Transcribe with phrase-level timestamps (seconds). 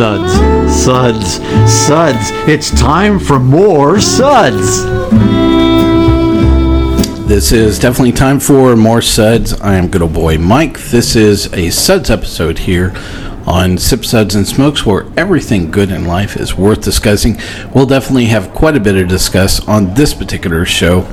[0.00, 0.32] Suds,
[0.82, 1.34] suds,
[1.70, 2.30] suds.
[2.48, 4.82] It's time for more suds.
[7.28, 9.60] This is definitely time for more suds.
[9.60, 10.78] I am good old boy Mike.
[10.84, 12.94] This is a suds episode here
[13.46, 17.38] on Sip Suds and Smokes, where everything good in life is worth discussing.
[17.74, 21.06] We'll definitely have quite a bit to discuss on this particular show.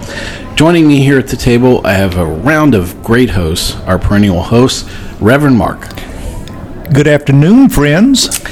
[0.56, 3.76] Joining me here at the table, I have a round of great hosts.
[3.82, 5.90] Our perennial host, Reverend Mark.
[6.94, 8.47] Good afternoon, friends.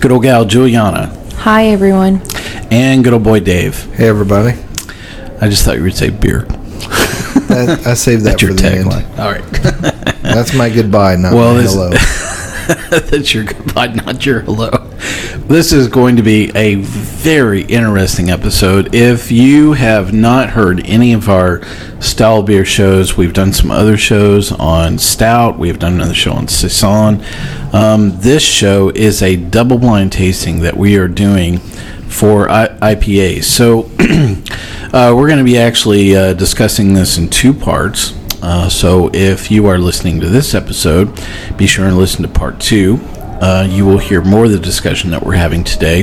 [0.00, 1.10] Good old gal Julieanna.
[1.34, 2.20] Hi, everyone.
[2.70, 3.82] And good old boy Dave.
[3.94, 4.58] Hey, everybody.
[5.40, 6.46] I just thought you would say beer.
[7.48, 8.86] I, I saved that That's for your the end.
[8.90, 9.18] tagline.
[9.18, 10.22] All right.
[10.22, 11.90] That's my goodbye, not Well, my this- hello.
[13.10, 14.70] That's your goodbye, not your hello.
[15.48, 18.96] This is going to be a very interesting episode.
[18.96, 21.62] If you have not heard any of our
[22.00, 25.56] style beer shows, we've done some other shows on Stout.
[25.56, 27.22] We've done another show on Saison.
[27.72, 31.58] Um, this show is a double blind tasting that we are doing
[32.08, 33.44] for I- IPAs.
[33.44, 33.88] So
[34.92, 38.14] uh, we're going to be actually uh, discussing this in two parts.
[38.42, 41.08] Uh, so if you are listening to this episode,
[41.56, 42.98] be sure and listen to part two.
[43.40, 46.02] Uh, you will hear more of the discussion that we're having today.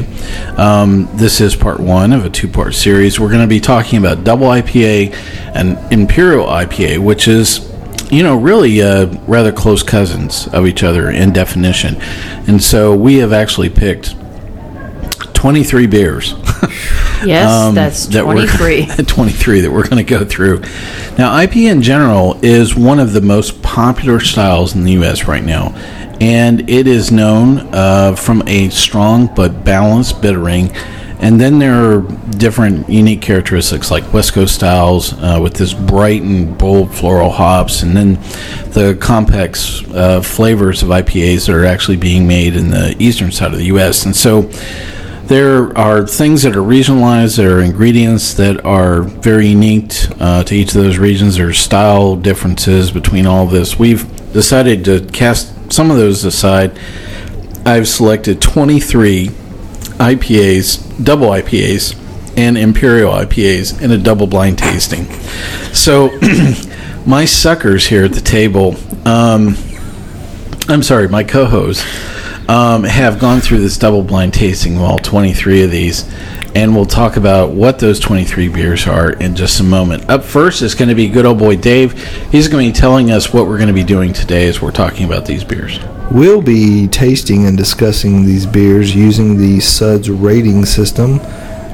[0.58, 3.20] Um, this is part one of a two part series.
[3.20, 5.14] We're going to be talking about double IPA
[5.56, 7.70] and Imperial IPA, which is
[8.12, 11.96] you know, really uh, rather close cousins of each other in definition.
[12.48, 14.16] And so we have actually picked
[15.34, 16.36] 23 beers.
[17.26, 18.86] Yes, um, that's that 23.
[19.06, 20.60] 23 that we're going to go through.
[21.18, 25.26] Now, IPA in general is one of the most popular styles in the U.S.
[25.26, 25.70] right now,
[26.24, 30.72] and it is known uh, from a strong but balanced bittering.
[31.20, 32.02] And then there are
[32.38, 37.84] different unique characteristics like West Coast styles uh, with this bright and bold floral hops,
[37.84, 38.14] and then
[38.72, 43.52] the complex uh, flavors of IPAs that are actually being made in the eastern side
[43.52, 44.06] of the U.S.
[44.06, 44.44] And so
[45.26, 47.36] there are things that are regionalized.
[47.36, 49.92] There are ingredients that are very unique
[50.22, 51.36] uh, to each of those regions.
[51.36, 53.78] There are style differences between all this.
[53.78, 56.78] We've decided to cast some of those aside.
[57.66, 62.00] I've selected 23 IPAs, double IPAs,
[62.38, 65.06] and Imperial IPAs in a double blind tasting.
[65.74, 66.10] So,
[67.06, 68.76] my suckers here at the table,
[69.06, 69.56] um,
[70.68, 71.84] I'm sorry, my co hosts
[72.50, 76.04] um, have gone through this double blind tasting of all 23 of these,
[76.56, 80.10] and we'll talk about what those 23 beers are in just a moment.
[80.10, 81.94] Up first is going to be good old boy Dave.
[82.32, 84.72] He's going to be telling us what we're going to be doing today as we're
[84.72, 85.80] talking about these beers.
[86.12, 91.20] We'll be tasting and discussing these beers using the Suds rating system,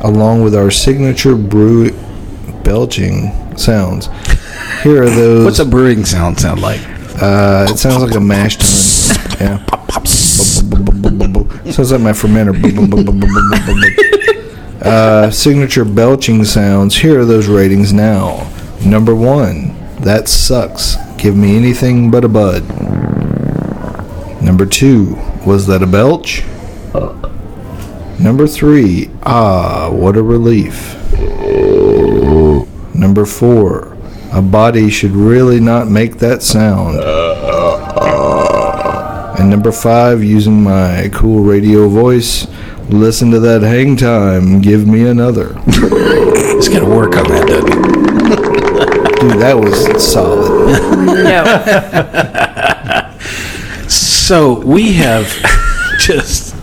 [0.02, 1.92] along with our signature brew
[2.64, 4.08] belching sounds.
[4.84, 5.46] Here are those.
[5.46, 6.80] What's a brewing sound sound like?
[7.22, 8.70] Uh, it sounds like a mash tun.
[9.42, 9.66] Yeah.
[11.72, 12.56] Sounds like my fermenter.
[14.82, 16.96] Uh, signature belching sounds.
[16.98, 18.50] Here are those ratings now.
[18.86, 20.96] Number one, that sucks.
[21.18, 22.64] Give me anything but a bud.
[24.42, 26.44] Number two, was that a belch?
[28.20, 30.96] Number three, ah, what a relief.
[32.96, 33.98] Number four,
[34.32, 37.00] a body should really not make that sound.
[39.40, 42.46] And number five, using my cool radio voice,
[42.90, 45.56] listen to that hang time, give me another.
[45.68, 49.22] It's got to work on that, doesn't it?
[49.22, 50.70] Dude, that was solid.
[51.24, 51.46] No.
[53.88, 55.26] So we have
[56.00, 56.56] just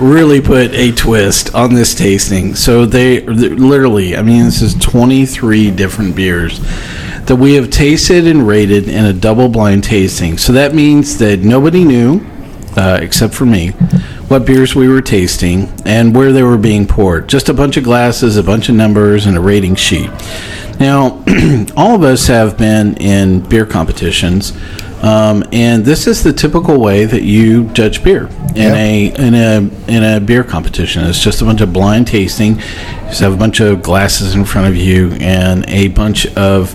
[0.00, 2.54] really put a twist on this tasting.
[2.54, 6.60] So they literally, I mean, this is 23 different beers
[7.26, 10.38] that we have tasted and rated in a double blind tasting.
[10.38, 12.24] So that means that nobody knew,
[12.76, 13.72] uh, except for me,
[14.28, 17.28] what beers we were tasting and where they were being poured.
[17.28, 20.10] Just a bunch of glasses, a bunch of numbers, and a rating sheet.
[20.78, 21.24] Now,
[21.76, 24.52] all of us have been in beer competitions,
[25.02, 29.90] um, and this is the typical way that you judge beer in a in a
[29.90, 31.04] in a beer competition.
[31.04, 32.56] It's just a bunch of blind tasting.
[32.56, 32.62] You
[33.08, 36.74] just have a bunch of glasses in front of you and a bunch of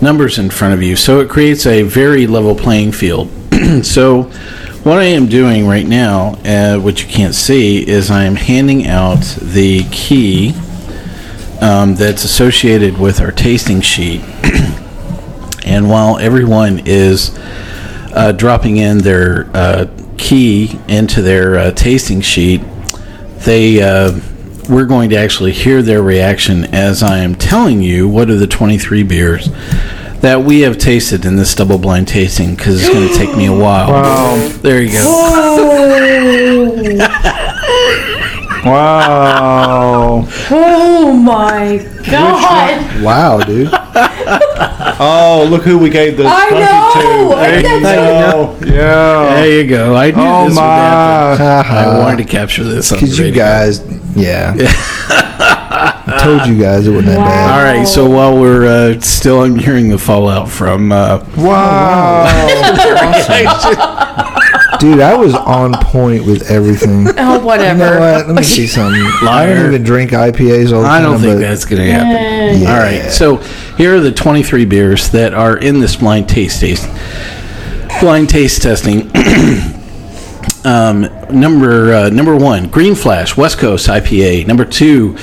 [0.00, 0.96] numbers in front of you.
[0.96, 3.30] So it creates a very level playing field.
[3.82, 4.30] so
[4.84, 8.86] What I am doing right now, uh, which you can't see, is I am handing
[8.86, 10.54] out the key
[11.60, 14.20] um, that's associated with our tasting sheet.
[15.66, 17.36] and while everyone is
[18.14, 19.86] uh, dropping in their uh,
[20.16, 22.62] key into their uh, tasting sheet,
[23.38, 24.18] they uh,
[24.70, 28.46] we're going to actually hear their reaction as I am telling you what are the
[28.46, 29.48] 23 beers
[30.22, 33.46] that we have tasted in this double blind tasting because it's going to take me
[33.46, 33.90] a while.
[33.90, 34.48] Wow.
[34.62, 35.04] There you go.
[38.64, 40.28] Wow.
[40.50, 41.78] Oh my
[42.10, 43.02] god!
[43.02, 43.70] Wow, dude.
[45.00, 47.34] Oh, look who we gave the I puppy know!
[47.36, 47.38] to.
[47.68, 49.34] Ain't that Oh, yeah.
[49.36, 49.94] There you go.
[49.94, 51.38] I knew Oh this would happen.
[51.38, 51.78] my.
[51.78, 52.16] I wanted uh-huh.
[52.16, 53.38] to capture this Because you radio.
[53.40, 53.80] guys,
[54.16, 54.54] yeah.
[56.10, 57.58] I told you guys it wasn't that bad.
[57.58, 58.66] All right, so while we're
[58.96, 62.24] uh, still hearing the fallout from uh, Wow.
[64.80, 67.08] Dude, I was on point with everything.
[67.18, 67.98] Oh, You know whatever.
[67.98, 68.26] what?
[68.28, 69.00] Let me see something.
[69.02, 69.56] I Liar.
[69.56, 71.10] don't even drink IPAs all the I time.
[71.12, 72.62] don't think but that's going to happen.
[72.62, 72.72] Yeah.
[72.72, 73.36] All right, so
[73.76, 76.88] here are the 23 beers that are in this blind taste taste
[78.00, 79.10] blind taste testing.
[80.64, 84.46] um, number uh, number one, Green Flash West Coast IPA.
[84.46, 85.16] Number two.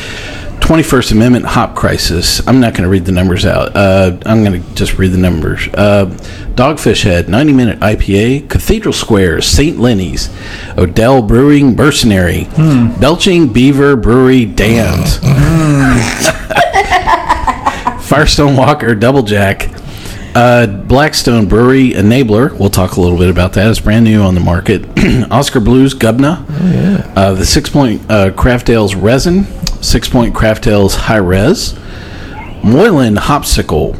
[0.66, 2.46] 21st Amendment Hop Crisis.
[2.48, 3.76] I'm not going to read the numbers out.
[3.76, 5.68] Uh, I'm going to just read the numbers.
[5.72, 6.06] Uh,
[6.56, 8.50] Dogfish Head, 90 Minute IPA.
[8.50, 9.78] Cathedral Squares, St.
[9.78, 10.28] Lenny's.
[10.76, 12.46] Odell Brewing, Mercenary.
[13.00, 15.18] Belching Beaver Brewery, Dams.
[18.08, 19.70] Firestone Walker Double Jack.
[20.34, 22.58] Uh, Blackstone Brewery Enabler.
[22.58, 23.70] We'll talk a little bit about that.
[23.70, 24.84] It's brand new on the market.
[25.32, 26.44] Oskar Blues Gubna.
[27.16, 29.46] Uh, the Sixpoint uh, Craft Ales Resin.
[29.86, 31.76] Sixpoint Craft Ales Hi-Res.
[32.64, 33.96] Moylan Hopsickle.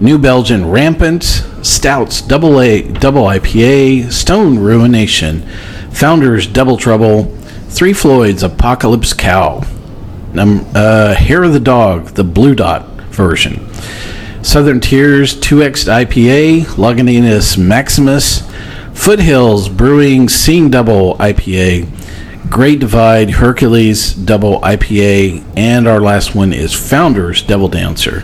[0.00, 1.22] New Belgium Rampant.
[1.62, 4.10] Stoudt's Double A Double IPA.
[4.10, 5.42] Stone Ruination.
[5.90, 7.24] Founders Double Trouble.
[7.68, 9.62] Three Floyds Apocalypse Cow.
[10.32, 13.68] Num- uh, Hair of the Dog, the Blue Dot version.
[14.42, 18.42] Southern Tiers 2X IPA, Lagunitas Maximus,
[18.94, 21.86] Foothills Brewing Seeing Double IPA,
[22.50, 28.22] Great Divide Hercules Double IPA, and our last one is Founders Devil Dancer.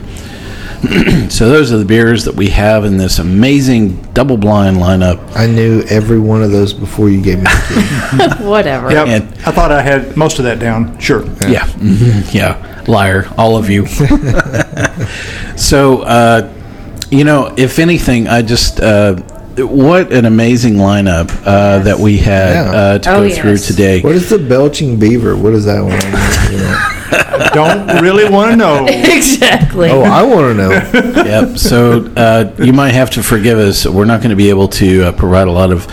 [1.31, 5.37] so those are the beers that we have in this amazing double blind lineup.
[5.37, 8.45] I knew every one of those before you gave me the key.
[8.49, 8.91] Whatever.
[8.91, 9.07] Yep.
[9.09, 10.99] And- I thought I had most of that down.
[10.99, 11.25] Sure.
[11.49, 13.87] Yeah, mhm, yeah, liar, all of you.
[15.57, 16.53] so, uh,
[17.11, 19.21] you know, if anything, I just uh,
[19.58, 22.70] what an amazing lineup uh, that we had Yeah.
[22.72, 24.00] uh, to Oh, go through today.
[24.00, 25.37] What is the belching beaver?
[25.37, 25.93] What is that one?
[26.52, 26.88] You know?
[27.52, 28.87] Don't really want to know.
[28.88, 29.90] exactly.
[29.90, 30.70] Oh, I want to know.
[31.25, 31.58] yep.
[31.58, 33.84] So uh, you might have to forgive us.
[33.87, 35.87] We're not going to be able to uh, provide a lot of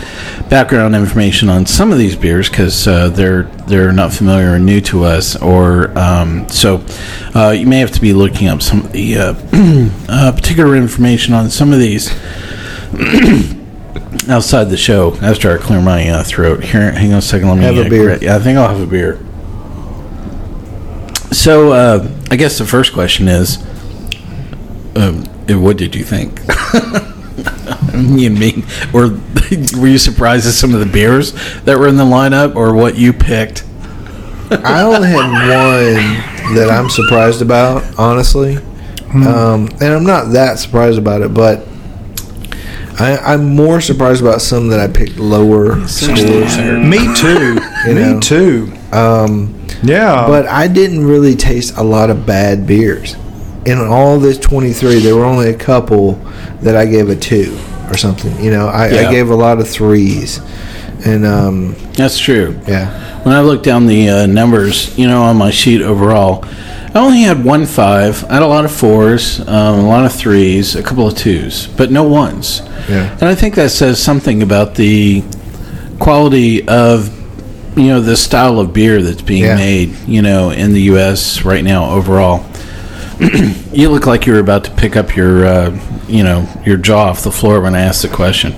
[0.50, 4.80] background information on some of these beers because uh, they're they're not familiar or new
[4.82, 5.36] to us.
[5.36, 6.84] Or um, so
[7.36, 9.34] uh, you may have to be looking up some of the uh,
[10.08, 12.10] uh, particular information on some of these.
[14.30, 16.64] Outside the show, after I clear my uh, throat.
[16.64, 17.48] Here, hang on a second.
[17.50, 18.04] Let me Have a uh, beer.
[18.18, 19.20] gra- Yeah, I think I'll have a beer.
[21.32, 23.58] So, uh, I guess the first question is,
[24.96, 26.42] um, eh, what did you think?
[27.94, 29.10] me and me, or
[29.80, 31.34] were you surprised at some of the beers
[31.64, 33.64] that were in the lineup, or what you picked?
[34.52, 38.58] I only had one that I'm surprised about, honestly.
[39.14, 41.68] Um, and I'm not that surprised about it, but
[43.00, 46.58] I, I'm more surprised about some that I picked lower scores.
[46.58, 47.60] Me too.
[47.88, 48.74] You Me too.
[48.92, 50.26] Um, Yeah.
[50.28, 53.16] but I didn't really taste a lot of bad beers.
[53.66, 56.14] In all this 23, there were only a couple
[56.62, 57.58] that I gave a two
[57.90, 58.38] or something.
[58.44, 59.08] You know, I, Yeah.
[59.08, 60.42] I gave a lot of threes.
[61.06, 62.60] And um, That's true.
[62.68, 66.44] yeah, When I looked down the uh, numbers, you know, on my sheet overall,
[66.94, 68.24] I only had one five.
[68.26, 71.68] I had a lot of fours, um, a lot of threes, a couple of twos,
[71.68, 72.62] but no ones.
[72.90, 73.12] yeah.
[73.14, 75.24] And I think that says something about the
[76.00, 77.10] quality of,
[77.78, 79.56] you know, the style of beer that's being Yeah.
[79.56, 81.44] made, you know, in the U.S.
[81.46, 82.46] right now overall.
[83.74, 87.10] you look like you were about to pick up your, uh, you know, your jaw
[87.10, 88.54] off the floor when I asked the question,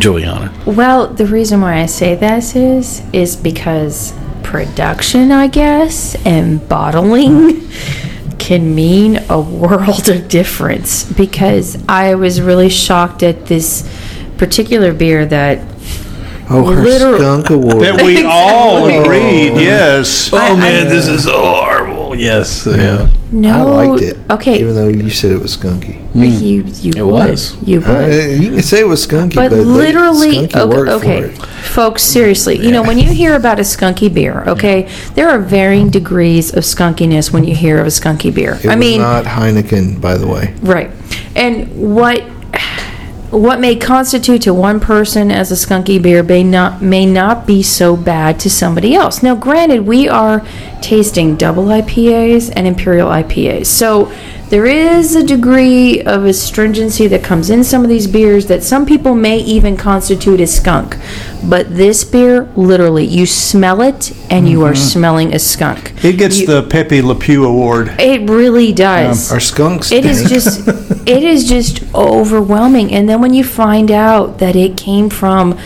[0.00, 0.50] Julieanna.
[0.66, 4.12] Well, the reason why I say this is is because
[4.50, 7.68] production, I guess, and bottling
[8.38, 13.88] can mean a world of difference because I was really shocked at this
[14.38, 15.66] particular beer that
[16.52, 17.80] Oh, her Literal- skunk award.
[17.84, 19.52] that we all agreed.
[19.62, 20.30] Yes.
[20.32, 21.69] Oh man, this is so horrible.
[22.10, 23.08] Oh yes, yeah.
[23.30, 23.50] No.
[23.78, 24.18] I liked it.
[24.28, 24.58] Okay.
[24.58, 25.94] Even though you said it was skunky.
[26.12, 27.30] you you It would.
[27.30, 27.56] was.
[27.62, 27.88] You would.
[27.88, 28.06] Uh,
[28.42, 31.34] you can say it was skunky, But but, they- literally, skunky okay, okay.
[31.62, 35.88] folks, seriously, you know, when you hear about a skunky beer, okay, there are varying
[35.88, 38.54] degrees of skunkiness when you hear of a skunky beer.
[38.54, 40.52] It I was mean, not Heineken, by the way.
[40.62, 40.90] right.
[41.36, 42.24] And what
[43.30, 47.62] what may constitute to one person as a skunky beer may not may not be
[47.62, 49.22] so bad to somebody else.
[49.22, 50.44] Now, granted, we are
[50.82, 54.12] tasting double IPAs and imperial IPAs, so
[54.50, 58.84] there is a degree of astringency that comes in some of these beers that some
[58.84, 60.96] people may even constitute as skunk.
[61.44, 64.82] But this beer, literally, you smell it and you are mm-hmm.
[64.82, 66.04] smelling a skunk.
[66.04, 67.94] It gets You- the Pepe Le Pew Award.
[68.00, 69.30] It really does.
[69.30, 69.92] Our skunks.
[69.92, 70.66] It is just,
[71.06, 72.92] it is just overwhelming.
[72.92, 75.56] And then when you find out that it came from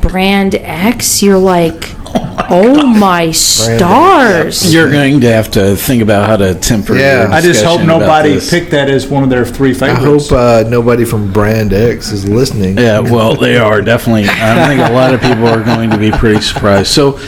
[0.00, 4.72] brand X, you're like, oh my stars.
[4.72, 6.96] You're going to have to think about how to temper.
[6.96, 7.24] Yeah.
[7.24, 10.30] your I just hope nobody picked that as one of their three I favorites.
[10.30, 12.76] hope uh, nobody from Brand X is listening.
[12.78, 14.24] Yeah, well, they are definitely.
[14.28, 16.88] I think a lot of people are going to be pretty surprised.
[16.88, 17.18] So,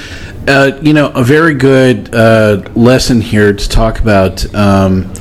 [0.49, 4.53] uh, you know, a very good uh, lesson here to talk about.
[4.55, 5.12] Um,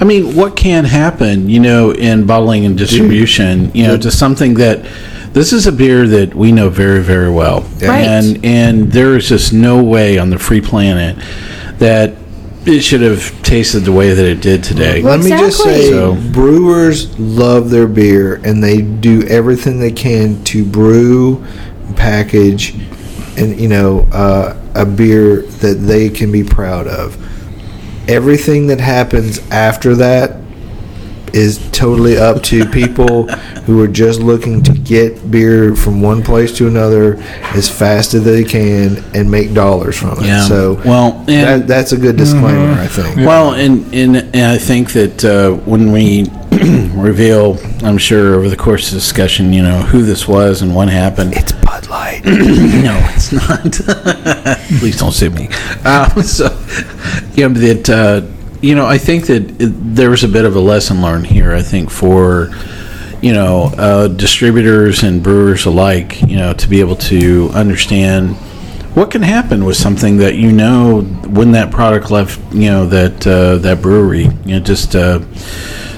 [0.00, 4.54] I mean, what can happen, you know, in bottling and distribution, you know, to something
[4.54, 4.86] that
[5.32, 8.00] this is a beer that we know very, very well, Right.
[8.06, 11.16] and and there is just no way on the free planet
[11.78, 12.14] that
[12.66, 15.00] it should have tasted the way that it did today.
[15.02, 20.42] Let me just say, So- brewers love their beer, and they do everything they can
[20.44, 21.42] to brew,
[21.96, 22.74] package,
[23.38, 27.16] and you know, uh, a beer that they can be proud of.
[28.08, 30.36] Everything that happens after that
[31.32, 33.28] is totally up to people
[33.66, 37.16] who are just looking to get beer from one place to another
[37.54, 40.26] as fast as they can and make dollars from it.
[40.26, 40.42] Yeah.
[40.44, 43.16] So, Well, and- that, that's a good disclaimer, I think.
[43.16, 46.26] Well, and, and and I think that uh, when we
[46.94, 50.74] reveal, I'm sure over the course of the discussion, you know, who this was and
[50.74, 51.34] what happened.
[51.34, 52.22] It's Bud Light.
[52.24, 53.72] no, it's not.
[54.80, 55.48] Please don't sue me.
[55.84, 56.46] Um, so,
[57.34, 58.26] you know, that, uh,
[58.60, 61.52] you know, I think that it, there was a bit of a lesson learned here,
[61.52, 62.50] I think, for,
[63.22, 68.36] you know, uh, distributors and brewers alike, you know, to be able to understand
[68.94, 73.26] what can happen with something that you know when that product left, you know, that
[73.26, 75.18] uh, that brewery, you know, just uh,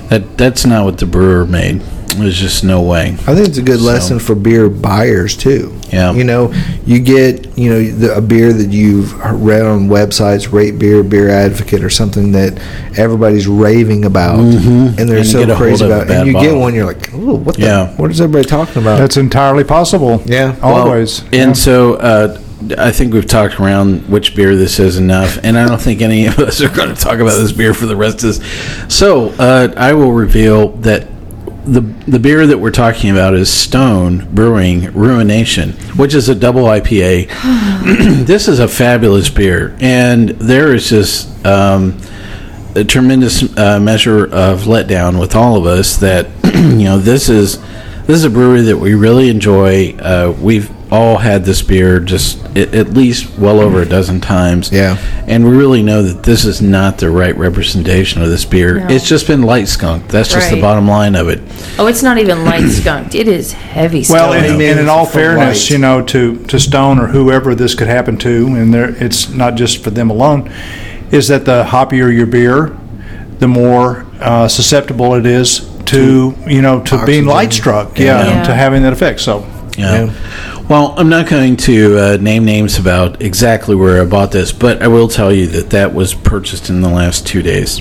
[0.08, 1.82] that that's not what the brewer made.
[2.16, 3.08] There's just no way.
[3.26, 5.74] I think it's a good So- lesson for beer buyers too.
[5.90, 6.12] Yeah.
[6.12, 6.52] You know,
[6.86, 11.28] you get you know the, a beer that you've read on websites, Rate Beer, Beer
[11.28, 12.58] Advocate, or something that
[12.96, 16.08] everybody's raving about, and they're And so get a hold crazy about.
[16.08, 16.10] it.
[16.12, 17.62] And you get one, you're like, oh, what the?
[17.62, 17.96] Yeah.
[17.96, 18.98] What is everybody talking about?
[18.98, 20.22] That's entirely possible.
[20.26, 20.56] Yeah.
[20.62, 21.20] Always.
[21.24, 21.52] And Yeah.
[21.52, 22.40] so uh,
[22.78, 26.26] I think we've talked around which beer this is enough, and I don't think any
[26.26, 28.94] of us are going to talk about this beer for the rest of this.
[28.94, 31.08] So uh, I will reveal that
[31.64, 36.64] the the beer that we're talking about is Stone Brewing Ruination, which is a double
[36.64, 37.28] IPA.
[38.26, 41.44] this is a fabulous beer, and there is just.
[41.44, 41.98] Um,
[42.74, 47.60] a tremendous uh, measure of letdown with all of us that you know this is
[48.06, 49.94] this is a brewery that we really enjoy.
[49.98, 54.70] Uh, we've all had this beer just at, at least well over a dozen times.
[54.70, 54.98] Yeah.
[55.26, 58.78] and we really know that this is not the right representation of this beer.
[58.80, 58.88] No.
[58.94, 60.08] It's just been light skunk.
[60.08, 61.40] That's just the bottom line of it.
[61.78, 63.14] Oh, it's not even light skunked.
[63.14, 64.44] It is heavy Well, skunk.
[64.52, 65.70] and, and in all fairness, light.
[65.70, 69.54] you know, to, to Stone or whoever this could happen to, and there, it's not
[69.54, 70.52] just for them alone,
[71.10, 72.76] is that the hoppier your beer,
[73.38, 77.98] the more uh, susceptible it is to, you know, to being light struck.
[77.98, 78.42] Yeah, Yeah.
[78.44, 79.20] to having that effect.
[79.20, 79.46] So,
[79.78, 80.04] Yeah.
[80.04, 80.51] Yeah.
[80.72, 84.80] Well, I'm not going to uh, name names about exactly where I bought this, but
[84.80, 87.80] I will tell you that that was purchased in the last two days.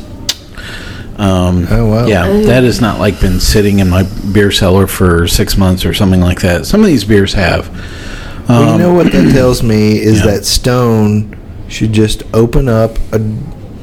[1.16, 2.06] Um, Oh, wow.
[2.06, 5.94] Yeah, that has not like been sitting in my beer cellar for six months or
[5.94, 6.66] something like that.
[6.66, 7.70] Some of these beers have.
[8.50, 10.36] well, you know what that tells me is Um, yeah.
[10.36, 11.38] that Stone
[11.70, 13.22] should just open up a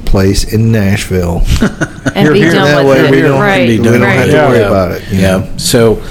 [0.04, 1.38] place in Nashville.
[2.14, 3.10] and be done that with way it.
[3.10, 4.48] we don't, right, be we don't with have to Yeah.
[4.50, 4.66] worry Yeah.
[4.66, 5.02] about it.
[5.10, 5.20] Yeah.
[5.38, 5.48] know.
[5.56, 6.02] So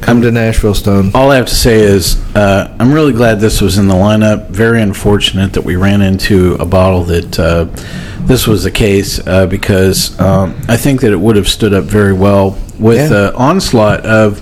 [0.00, 1.10] Come to Nashville, Stone.
[1.14, 4.48] all I have to say is uh, I'm really glad this was in the lineup.
[4.48, 7.64] Very unfortunate that we ran into a bottle that uh,
[8.26, 11.84] this was the case uh, because um, I think that it would have stood up
[11.84, 13.08] very well with Yeah.
[13.08, 14.40] the onslaught of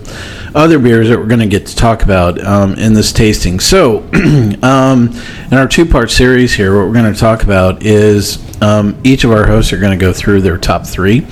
[0.54, 3.60] other beers that we're going to get to talk about um, in this tasting.
[3.60, 3.98] So,
[4.62, 5.10] um,
[5.50, 9.24] in our two part series here, what we're going to talk about is um, each
[9.24, 11.26] of our hosts are going to go through their top three,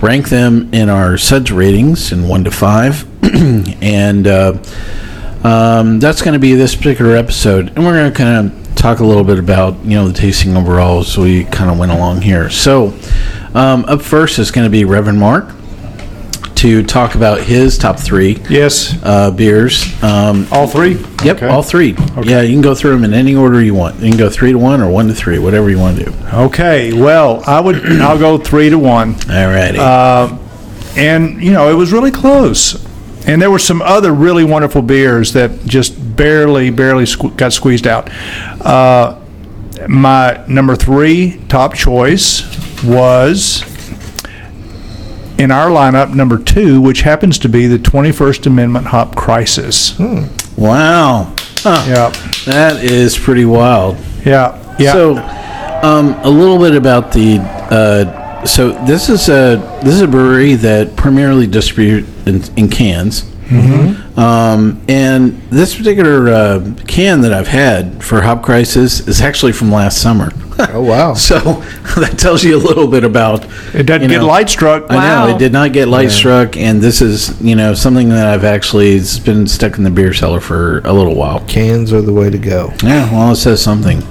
[0.00, 3.06] rank them in our suds ratings in one to five,
[3.82, 4.58] and uh,
[5.42, 7.68] um, that's going to be this particular episode.
[7.68, 10.56] And we're going to kind of talk a little bit about you know the tasting
[10.56, 12.50] overall as we kind of went along here.
[12.50, 12.98] So,
[13.54, 15.54] um, up first is going to be Reverend Mark
[16.60, 19.84] to talk about his top three Yes, uh, beers.
[20.02, 20.94] Um, all three?
[21.24, 21.48] Yep, Okay.
[21.48, 21.96] all three.
[22.22, 24.00] Yeah, you can go through them in any order you want.
[24.00, 26.12] You can go three to one or one to three, whatever you want to do.
[26.32, 29.14] Okay, well, I would, I'll go three to one.
[29.14, 29.78] Alrighty.
[29.78, 30.36] Uh,
[30.96, 32.84] and you know it was really close
[33.24, 37.86] and there were some other really wonderful beers that just barely barely sque- got squeezed
[37.86, 38.10] out
[38.66, 39.16] uh,
[39.88, 42.42] my number three top choice
[42.82, 43.62] was
[45.40, 49.98] in our lineup number two which happens to be the 21st amendment hop crisis
[50.56, 51.34] wow.
[51.62, 51.84] Huh.
[51.88, 52.08] yeah
[52.46, 53.96] That is pretty wild.
[54.24, 55.16] yeah yeah So,
[55.82, 57.38] um, a little bit about the.
[57.70, 63.22] Uh, so this is a this is a brewery that primarily distributes in, in cans.
[63.50, 64.18] Mm-hmm.
[64.18, 69.70] Um, and this particular uh, can that I've had for Hop Crisis is actually from
[69.72, 70.30] last summer.
[70.72, 71.14] Oh wow.
[71.14, 71.38] so
[72.00, 73.44] that tells you a little bit about.
[73.74, 76.80] it doesn't you get light struck I know it did not get light struck, and
[76.80, 80.40] this is you know something that I've actually it's been stuck in the beer cellar
[80.40, 81.40] for a little while.
[81.46, 82.72] Cans are the way to go.
[82.82, 84.02] Yeah, well, it says something.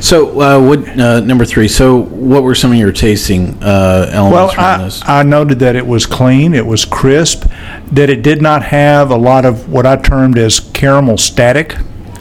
[0.00, 1.68] So, uh, what uh, number three?
[1.68, 5.02] So, what were some of your tasting uh, Well, elements from I, this?
[5.04, 7.46] I noted that it was clean, it was crisp,
[7.92, 11.76] that it did not have a lot of what I termed as caramel static,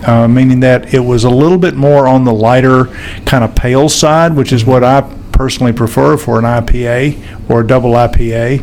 [0.05, 2.85] uh, meaning that it was a little bit more on the lighter,
[3.25, 5.01] kind of pale side, which is what I
[5.31, 8.61] personally prefer for an IPA or a double IPA.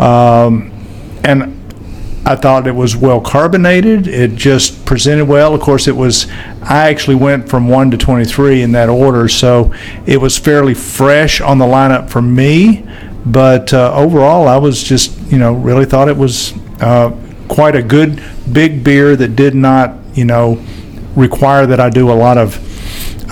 [0.00, 0.70] Um,
[1.22, 1.60] and
[2.26, 4.06] I thought it was well carbonated.
[4.08, 5.54] It just presented well.
[5.54, 6.26] Of course, it was.
[6.62, 9.74] I actually went from one to twenty-three in that order, so
[10.06, 12.86] it was fairly fresh on the lineup for me.
[13.26, 17.10] But uh, overall, I was just, you know, really thought it was uh,
[17.48, 18.22] quite a good
[18.52, 20.62] big beer that did not, you know,
[21.16, 22.58] require that I do a lot of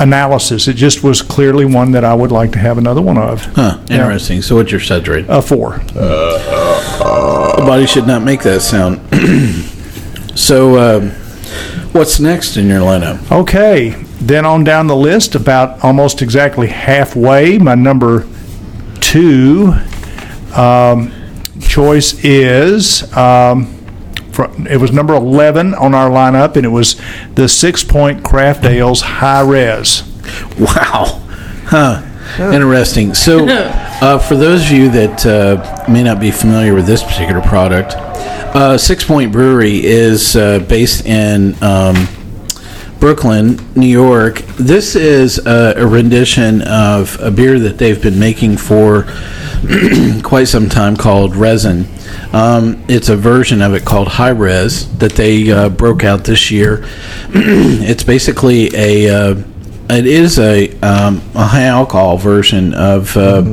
[0.00, 0.68] analysis.
[0.68, 3.44] It just was clearly one that I would like to have another one of.
[3.54, 4.42] Huh, interesting.
[4.42, 5.26] So, what's your suds rate?
[5.28, 5.78] A four.
[5.78, 9.00] The body should not make that sound.
[10.38, 11.10] so, um,
[11.92, 13.30] what's next in your lineup?
[13.30, 18.26] Okay, then on down the list, about almost exactly halfway, my number
[19.00, 19.74] two
[20.54, 21.12] um,
[21.60, 23.81] choice is um,
[24.68, 26.96] it was number 11 on our lineup, and it was
[27.34, 30.02] the Sixpoint Craft Ales Hi-Res.
[30.58, 31.22] Wow.
[31.66, 32.02] Huh.
[32.38, 33.14] Interesting.
[33.14, 37.40] So, uh, for those of you that uh, may not be familiar with this particular
[37.40, 37.94] product,
[38.54, 42.08] uh, Sixpoint Brewery is uh, based in um,
[43.00, 44.38] Brooklyn, New York.
[44.58, 49.04] This is a, a rendition of a beer that they've been making for
[50.22, 51.86] quite some time called Resin.
[52.32, 56.84] Um, it's a version of it called Hi-Res that they uh, broke out this year.
[57.28, 59.42] it's basically a uh,
[59.90, 63.44] it is a um, a high alcohol version of uh,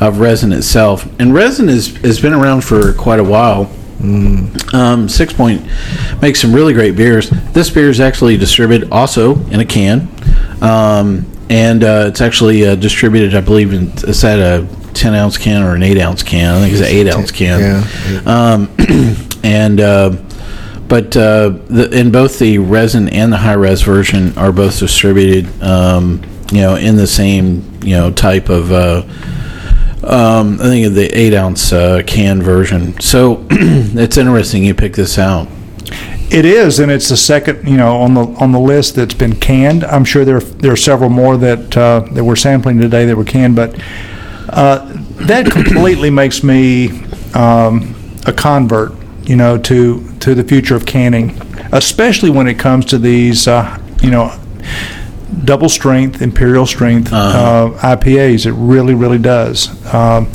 [0.00, 3.70] of resin itself, and resin is has been around for quite a while.
[4.00, 7.30] Um, Sixpoint makes some really great beers.
[7.30, 10.08] This beer is actually distributed also in a can,
[10.60, 15.38] um, and uh, it's actually uh, distributed, I believe, in it's at a ten ounce
[15.38, 16.54] can or an eight ounce can.
[16.54, 17.60] I think it's an eight ounce can.
[17.60, 18.22] Yeah.
[18.26, 18.74] Um,
[19.44, 20.16] and uh,
[20.88, 25.62] but uh, the, in both the resin and the high res version are both distributed,
[25.62, 28.72] um, you know, in the same you know type of.
[28.72, 29.02] Uh,
[30.04, 33.00] um, I think of the eight ounce uh, can version.
[33.00, 35.48] So it's interesting you pick this out.
[36.30, 39.36] It is, and it's the second, you know, on the on the list that's been
[39.36, 39.84] canned.
[39.84, 43.24] I'm sure there there are several more that uh, that we're sampling today that were
[43.24, 43.80] canned, but
[44.48, 44.90] uh,
[45.26, 47.02] that completely makes me
[47.34, 47.94] um,
[48.26, 48.92] a convert,
[49.24, 51.30] you know, to to the future of canning,
[51.72, 54.32] especially when it comes to these, uh, you know,
[55.44, 58.46] double strength, imperial strength uh, IPAs.
[58.46, 59.68] It really, really does.
[59.92, 60.30] Um,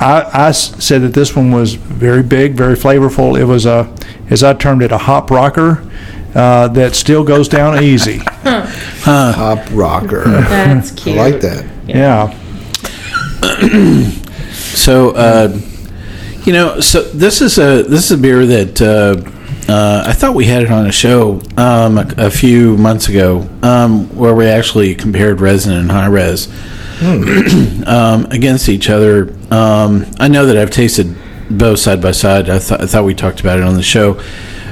[0.00, 3.38] I, I s- said that this one was very big, very flavorful.
[3.38, 3.92] It was a,
[4.28, 5.88] as I termed it, a hop rocker
[6.34, 8.18] uh, that still goes down easy.
[9.04, 10.24] Hop rocker.
[10.24, 11.16] That's cute.
[11.18, 11.64] I like that.
[11.86, 12.36] Yeah.
[14.74, 15.56] So, uh,
[16.44, 20.34] you know, so this is a this is a beer that uh, uh, I thought
[20.34, 24.46] we had it on a show um, a, a few months ago um, where we
[24.46, 26.48] actually compared resin and high res
[27.86, 29.34] um, against each other.
[29.50, 31.14] Um, I know that I've tasted
[31.50, 32.50] both side by side.
[32.50, 34.20] I, th- I thought we talked about it on the show,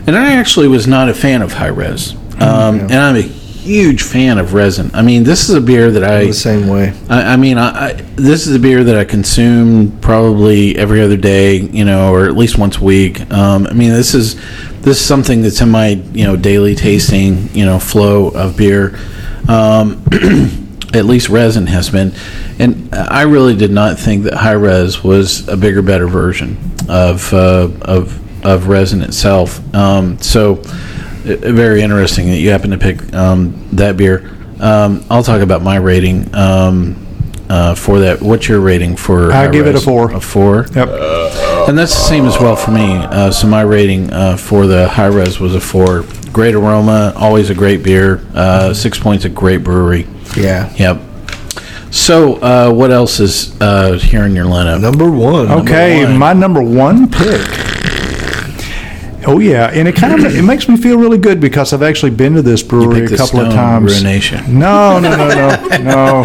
[0.07, 4.03] and I actually was not a fan of high res, um, and I'm a huge
[4.03, 4.90] fan of resin.
[4.92, 6.92] I mean, this is a beer that I The same way.
[7.09, 11.16] I, I mean, I, I, this is a beer that I consume probably every other
[11.16, 13.20] day, you know, or at least once a week.
[13.31, 14.35] Um, I mean, this is
[14.81, 18.98] this is something that's in my you know daily tasting you know flow of beer.
[19.48, 20.05] Um,
[20.94, 22.12] at least resin has been,
[22.59, 27.33] and I really did not think that high res was a bigger, better version of
[27.33, 29.61] uh, of of resin itself.
[29.75, 30.62] Um, so,
[31.23, 34.31] very interesting that you happen to pick um, that beer.
[34.61, 36.97] Um, I'll talk about my rating um,
[37.49, 38.21] uh, for that.
[38.21, 39.33] What's your rating for?
[39.33, 40.13] I high give it a four.
[40.13, 40.67] A four.
[40.75, 40.89] Yep.
[41.69, 42.97] And that's the same as well for me.
[42.97, 46.05] Uh, so my rating uh, for the high res was a four.
[46.33, 48.25] Great aroma, always a great beer.
[48.35, 50.07] Uh, six points, a great brewery.
[50.37, 50.73] Yeah.
[50.77, 51.01] Yep.
[51.91, 54.81] So uh, what else is uh, here in your lineup?
[54.81, 55.51] Number one.
[55.51, 56.17] Okay, one.
[56.17, 57.41] my number one pick.
[59.27, 62.11] Oh yeah, and it kind of it makes me feel really good because I've actually
[62.13, 63.93] been to this brewery a couple of times.
[63.95, 64.59] Ruination.
[64.59, 65.79] No, no, no, no,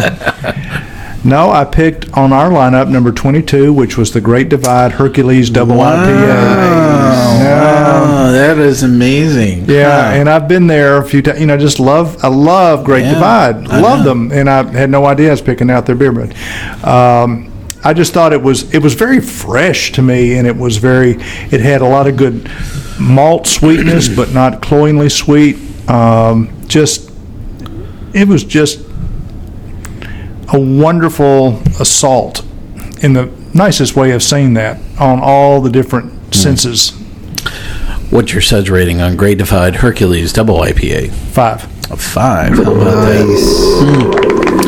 [1.24, 5.74] No, I picked on our lineup number 22, which was the Great Divide Hercules Double
[5.74, 6.06] IPA.
[6.22, 8.02] Yeah.
[8.04, 9.64] Oh, that is amazing.
[9.68, 10.16] Yeah, Huh.
[10.20, 11.40] and I've been there a few times.
[11.40, 12.16] You know, just love.
[12.24, 13.66] I love Great Yeah, Divide.
[13.68, 14.04] I love know.
[14.04, 16.32] them, and I had no idea I was picking out their beer, but
[16.86, 17.47] um,
[17.84, 21.12] I just thought it was it was very fresh to me, and it was very.
[21.50, 22.50] It had a lot of good
[23.00, 25.56] malt sweetness, but not cloyingly sweet.
[25.88, 27.10] Um, just,
[28.12, 28.80] it was just
[30.52, 32.44] a wonderful assault,
[33.02, 36.32] in the nicest way of saying that, on all the different Hmm.
[36.32, 36.90] senses.
[38.10, 41.10] What's your suds rating on Great Divide Hercules Double IPA?
[41.12, 41.64] Five.
[41.90, 42.54] A five.
[42.56, 43.26] How about that?
[43.26, 44.67] Nice.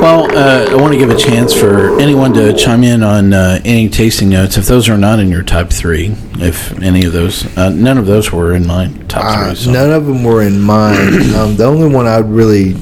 [0.00, 3.60] Well, uh, I want to give a chance for anyone to chime in on uh,
[3.66, 4.56] any tasting notes.
[4.56, 8.06] If those are not in your top three, if any of those, uh, none of
[8.06, 9.54] those were in my top Uh, three.
[9.56, 9.72] So.
[9.72, 11.34] none of them were in mine.
[11.36, 12.76] Um, the only one I'd really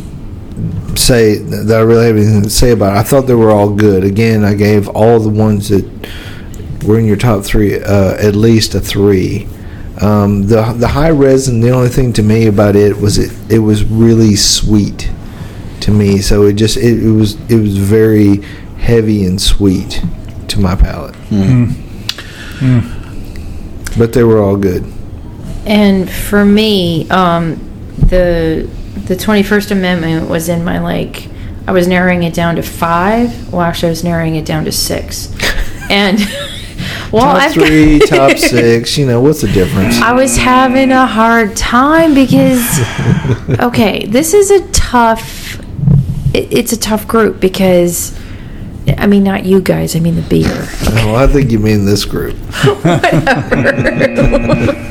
[0.94, 2.96] say that I really have anything to say about.
[2.96, 4.04] I thought they were all good.
[4.04, 5.84] Again, I gave all the ones that
[6.86, 9.48] were in your top three uh, at least a three.
[10.00, 11.60] Um, the the high resin.
[11.60, 15.10] The only thing to me about it was it it was really sweet
[15.82, 16.18] to me.
[16.18, 18.36] So it just it, it was it was very
[18.78, 20.02] heavy and sweet
[20.48, 21.14] to my palate.
[21.16, 21.64] Hmm.
[21.64, 22.80] Hmm.
[22.80, 23.98] Hmm.
[23.98, 24.84] But they were all good.
[25.66, 27.56] And for me, um,
[27.98, 28.68] the
[29.06, 31.28] the Twenty First Amendment was in my like.
[31.66, 33.52] I was narrowing it down to five.
[33.52, 35.34] Well, actually, I was narrowing it down to six.
[35.90, 36.18] And
[37.12, 38.98] well, top I've three, top six.
[38.98, 40.00] You know what's the difference?
[40.00, 42.78] I was having a hard time because,
[43.60, 45.57] okay, this is a tough.
[46.38, 48.18] It, it's a tough group because,
[48.96, 49.96] I mean, not you guys.
[49.96, 50.66] I mean the beer.
[51.02, 52.36] Oh, I think you mean this group.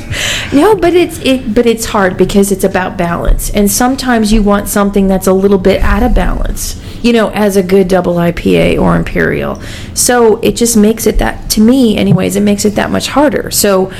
[0.54, 3.50] No, but it's it but it's hard because it's about balance.
[3.50, 7.58] And sometimes you want something that's a little bit out of balance, you know, as
[7.58, 9.62] a good double IPA or imperial.
[9.94, 13.52] So it just makes it that to me anyways, it makes it that much harder.
[13.52, 13.92] So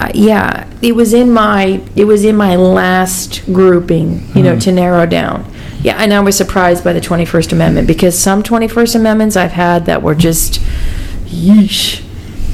[0.00, 4.72] uh, yeah, it was in my it was in my last grouping, you know, to
[4.72, 5.44] narrow down.
[5.82, 9.86] Yeah, and I was surprised by the 21st Amendment because some 21st Amendments I've had
[9.86, 10.60] that were just
[11.26, 12.02] yeesh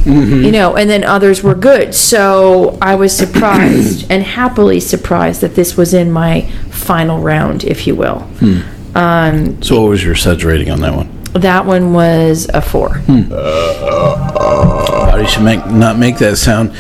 [0.07, 0.45] mm-hmm.
[0.45, 1.95] you know, and then others were good.
[1.95, 7.87] So I was surprised and happily surprised that this was in my final round, if
[7.87, 8.21] you will.
[8.21, 8.61] Hmm.
[8.97, 11.13] Um, So, what was your suds rating on that one?
[11.35, 12.95] that one was a four.
[13.01, 13.29] Hmm.
[13.29, 16.75] Body should make not make that sound.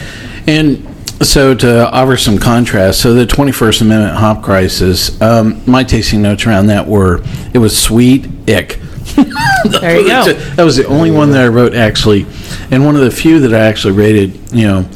[0.46, 0.86] And
[1.22, 6.46] so to offer some contrast, so the 21st Amendment hop crisis, um, my tasting notes
[6.46, 7.22] around that were
[7.54, 8.78] it was sweet, ick.
[9.66, 10.32] There you go.
[10.32, 12.26] That was the only one that I wrote actually,
[12.70, 14.88] and one of the few that I actually rated, you know,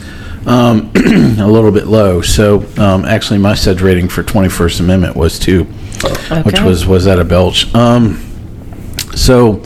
[0.46, 2.20] um, a little bit low.
[2.20, 6.64] So um, actually, my suds rating for 21st Amendment was two, which Okay.
[6.64, 7.72] was was at a belch.
[7.74, 8.20] Um,
[9.14, 9.62] so,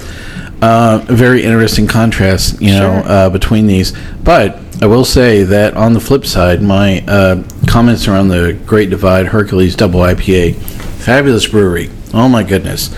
[0.62, 3.10] uh, very interesting contrast, you know, Sure.
[3.12, 3.92] uh, between these.
[4.22, 8.90] But I will say that on the flip side, my uh, comments around the Great
[8.90, 11.90] Divide Hercules Double IPA, fabulous brewery.
[12.12, 12.94] Oh my goodness.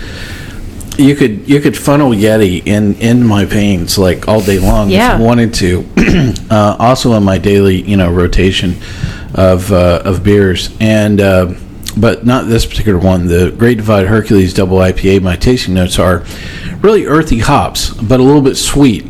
[0.99, 5.15] You could you could funnel Yeti in in my veins like all day long Yeah.
[5.15, 5.87] if you wanted to.
[6.51, 8.77] uh, also in my daily you know rotation
[9.35, 11.53] of uh, of beers and uh,
[11.99, 13.27] but not this particular one.
[13.27, 15.23] The Great Divide Hercules Double IPA.
[15.23, 16.25] My tasting notes are
[16.81, 19.05] really earthy hops, but a little bit sweet.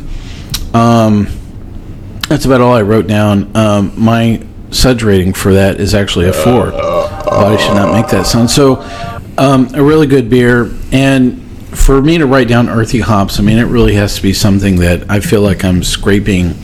[0.74, 1.28] Um,
[2.28, 3.54] that's about all I wrote down.
[3.56, 6.70] Um, my suds rating for that is actually a four.
[6.70, 8.50] Body should not make that sound.
[8.50, 8.80] So,
[9.38, 10.70] um, a really good beer.
[10.92, 11.42] And
[11.76, 14.76] for me to write down earthy hops, I mean, it really has to be something
[14.76, 16.54] that I feel like I'm scraping,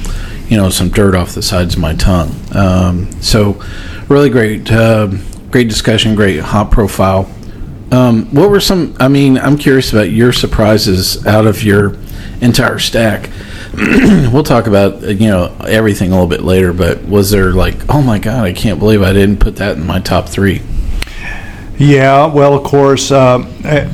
[0.48, 2.34] you know, some dirt off the sides of my tongue.
[2.54, 3.62] Um, so,
[4.08, 5.08] really great, uh,
[5.50, 7.30] great discussion, great hop profile.
[7.90, 8.96] Um, what were some?
[8.98, 11.94] I mean, I'm curious about your surprises out of your
[12.40, 13.28] entire stack.
[14.32, 18.02] we'll talk about you know everything a little bit later, but was there like, oh
[18.02, 20.62] my god, I can't believe I didn't put that in my top three?
[21.78, 23.38] Yeah, well, of course, uh,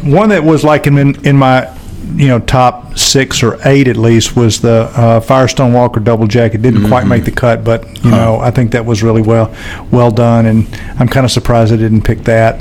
[0.02, 1.72] one that was like in in my
[2.14, 6.54] you know top six or eight at least was the uh, Firestone Walker Double Jack.
[6.54, 9.54] It didn't quite make the cut, but you know I think that was really well
[9.92, 10.66] well done, and
[10.98, 12.60] I'm kind of surprised I didn't pick that.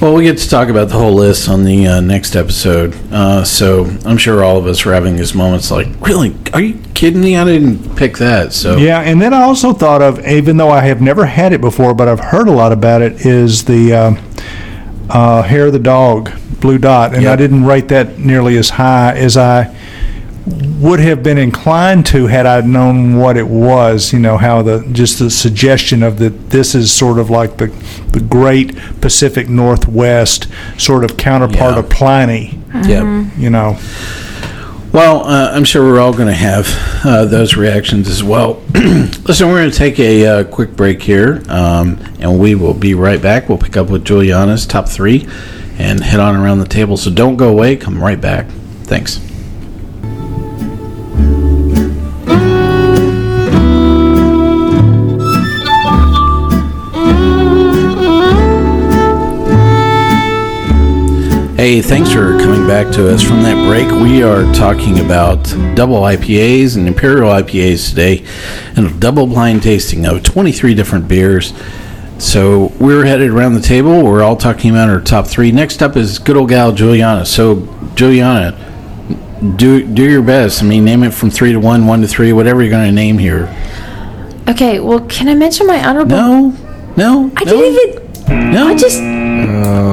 [0.00, 2.94] Well, we get to talk about the whole list on the uh, next episode.
[3.12, 6.34] Uh, so I'm sure all of us are having these moments like, really?
[6.52, 7.36] Are you kidding me?
[7.36, 8.52] I didn't pick that.
[8.52, 11.60] So Yeah, and then I also thought of, even though I have never had it
[11.60, 14.18] before, but I've heard a lot about it, is the um,
[15.10, 19.14] uh, hair of the dog, blue dot, and I didn't rate that nearly as high
[19.14, 19.74] as I
[20.44, 24.12] would have been inclined to had I known what it was.
[24.12, 27.66] You know how the just the suggestion of that this is sort of like the
[28.10, 31.78] the great Pacific Northwest sort of counterpart Yeah.
[31.78, 32.58] of Pliny.
[32.84, 33.30] yeah.
[33.36, 33.78] You know.
[34.92, 36.68] Well, uh, I'm sure we're all going to have
[37.02, 38.60] uh, those reactions as well.
[38.74, 42.92] Listen, we're going to take a uh, quick break here, um, and we will be
[42.92, 43.48] right back.
[43.48, 45.26] We'll pick up with Julieanna's top three
[45.78, 46.98] and head on around the table.
[46.98, 47.76] So don't go away.
[47.76, 48.48] Come right back.
[48.82, 49.18] Thanks.
[61.62, 63.88] Hey, thanks for coming back to us from that break.
[63.88, 65.44] We are talking about
[65.76, 68.24] double IPAs and imperial IPAs today,
[68.74, 71.54] and a double blind tasting of 23 different beers.
[72.18, 74.02] So we're headed around the table.
[74.02, 75.52] We're all talking about our top three.
[75.52, 77.24] Next up is good old gal Julieanna.
[77.28, 77.58] So
[77.94, 80.64] Julieanna, do do your best.
[80.64, 82.92] I mean, name it from three to one, one to three, whatever you're going to
[82.92, 83.44] name here.
[84.48, 86.16] Okay, well, can I mention my honorable?
[86.16, 86.56] No,
[86.96, 88.50] no, I no, didn't even.
[88.50, 88.98] No, I just.
[89.00, 89.92] Uh,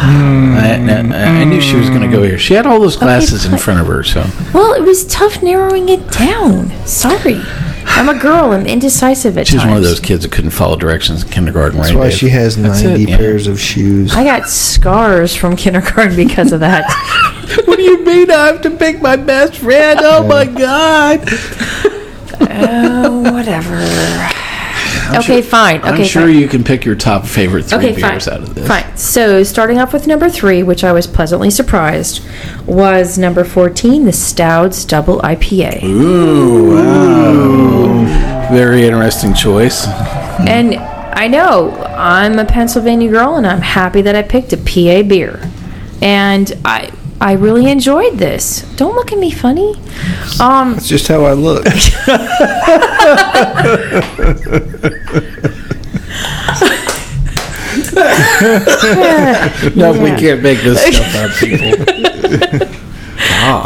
[0.06, 0.39] hmm.
[0.60, 2.38] I, I- I knew she was going to go here.
[2.38, 4.24] She had all those glasses in front of her, so.
[4.54, 6.70] Well, it was tough narrowing it down.
[6.86, 7.40] Sorry.
[7.92, 8.52] I'm a girl.
[8.52, 9.68] I'm indecisive at She's times.
[9.68, 11.98] one of those kids that couldn't follow directions in kindergarten, That's right?
[11.98, 12.18] why Dave?
[12.18, 13.16] she has That's it, 90 yeah.
[13.16, 14.14] pairs of shoes.
[14.14, 16.84] I got scars from kindergarten because of that.
[17.66, 19.98] What do you mean I have to pick my best friend?
[20.04, 21.20] Oh my god!
[22.40, 23.76] oh, whatever.
[25.18, 25.80] Okay, fine.
[25.80, 26.36] Okay, I'm sure fine.
[26.38, 28.12] you can pick your top favorite three Okay, fine.
[28.12, 28.66] beers out of this.
[28.66, 28.96] Fine.
[28.96, 32.22] So, starting off with number three, which I was pleasantly surprised,
[32.66, 35.82] was number 14, the Stoudt's Double IPA.
[35.84, 38.50] Ooh, wow.
[38.52, 39.86] Very interesting choice.
[40.40, 45.02] And I know I'm a Pennsylvania girl, and I'm happy that I picked a PA
[45.06, 45.40] beer.
[46.02, 46.90] And I.
[47.20, 48.62] I really enjoyed this.
[48.76, 49.74] Don't look at me funny.
[50.40, 51.66] Um, That's just how I look.
[59.76, 62.76] No, we can't make this stuff up, people.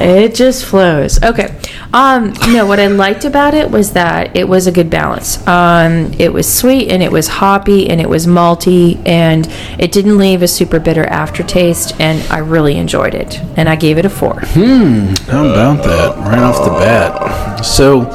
[0.02, 1.22] It just flows.
[1.22, 1.54] Okay.
[1.92, 5.44] Um, no, what I liked about it was that it was a good balance.
[5.46, 9.46] Um, it was sweet and it was hoppy and it was malty and
[9.78, 13.38] it didn't leave a super bitter aftertaste and I really enjoyed it.
[13.56, 14.40] And I gave it a four.
[14.40, 15.14] Hmm.
[15.30, 16.18] How about that?
[16.18, 17.64] Right off the bat.
[17.64, 18.10] So,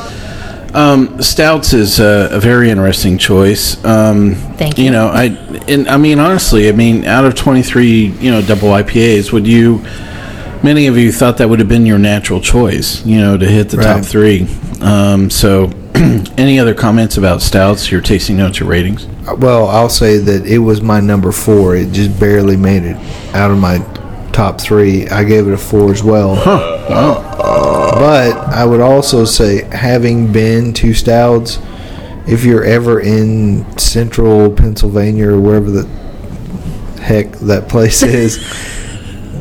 [0.74, 3.84] um, Stoudt's is a, a very interesting choice.
[3.84, 4.92] Um, Thank You you.
[4.92, 5.26] know, I
[5.68, 9.48] and I mean honestly, I mean out of twenty three, you know, double IPAs, would
[9.48, 9.84] you?
[10.64, 13.70] Many of you thought that would have been your natural choice, you know, to hit
[13.70, 14.46] the top three.
[14.82, 15.66] Um, so,
[16.38, 17.92] any other comments about Stoudt's?
[17.92, 19.08] Your tasting notes, your ratings?
[19.38, 21.76] well, I'll say that it was my number four.
[21.76, 22.96] It just barely made it
[23.36, 23.78] out of my
[24.32, 25.08] top three.
[25.08, 26.36] I gave it a four as well.
[26.36, 26.78] Huh.
[28.00, 31.60] But I would also say, having been to Stoudt's,
[32.28, 35.86] if you're ever in central Pennsylvania or wherever the
[37.02, 38.38] heck that place is,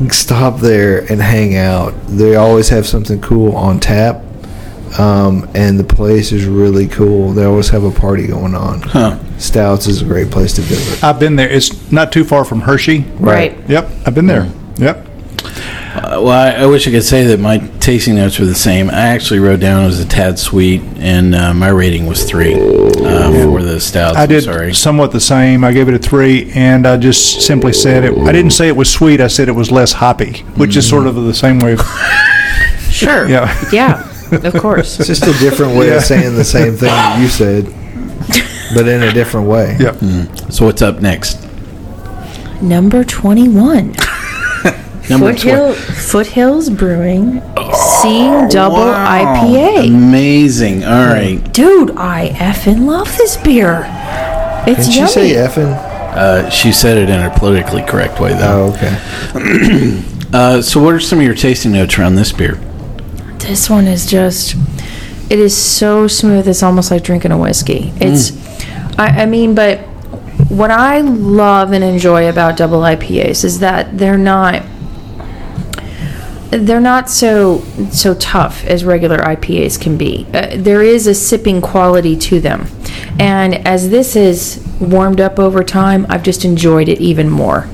[0.09, 1.93] stop there and hang out.
[2.07, 4.23] They always have something cool on tap.
[4.97, 7.31] Um, and the place is really cool.
[7.31, 8.81] They always have a party going on.
[8.81, 9.19] Huh.
[9.37, 11.03] Stoudt's is a great place to visit.
[11.03, 11.49] I've been there.
[11.49, 13.01] It's not too far from Hershey.
[13.19, 13.55] Right.
[13.69, 14.51] Yep, I've been there.
[14.77, 15.08] Yep.
[15.91, 18.89] Uh, well, I, I wish I could say that my tasting notes were the same.
[18.89, 22.53] I actually wrote down it was a tad sweet, and uh, my rating was three
[22.53, 24.15] uh, for the Stoudt's.
[24.17, 24.73] I I'm did sorry.
[24.75, 25.63] somewhat the same.
[25.63, 28.15] I gave it a three, and I just simply said it.
[28.19, 29.19] I didn't say it was sweet.
[29.19, 31.75] I said it was less hoppy, which is sort of the same way.
[32.89, 33.29] Sure.
[33.29, 33.55] Yeah.
[33.71, 34.99] Yeah, of course.
[34.99, 35.97] It's just a different way Yeah.
[35.97, 37.65] of saying the same thing that you said,
[38.73, 39.77] but in a different way.
[39.79, 40.51] Yep.
[40.51, 41.47] So what's up next?
[42.61, 43.93] Number 21.
[45.09, 47.41] Number Foothill, Foothills Brewing
[48.01, 49.43] Seeing Double Wow.
[49.43, 49.87] IPA.
[49.87, 50.83] Amazing.
[50.83, 51.39] All right.
[51.53, 53.83] Dude, I effing love this beer.
[54.67, 55.73] It's Didn't she say effing?
[56.15, 58.73] Uh, she said it in a politically correct way, though.
[58.73, 60.03] Oh, okay.
[60.31, 62.53] Uh, so, what are some of your tasting notes around this beer?
[63.39, 64.53] This one is just,
[65.27, 66.47] it is so smooth.
[66.47, 67.91] It's almost like drinking a whiskey.
[67.95, 68.31] It's,
[68.99, 69.79] I, I mean, but
[70.49, 74.61] what I love and enjoy about double IPAs is that they're not
[76.51, 77.59] they're not so
[77.91, 80.25] so tough as regular IPAs can be.
[80.33, 82.67] Uh, there is a sipping quality to them,
[83.19, 87.67] and as this has warmed up over time, I've just enjoyed it even more.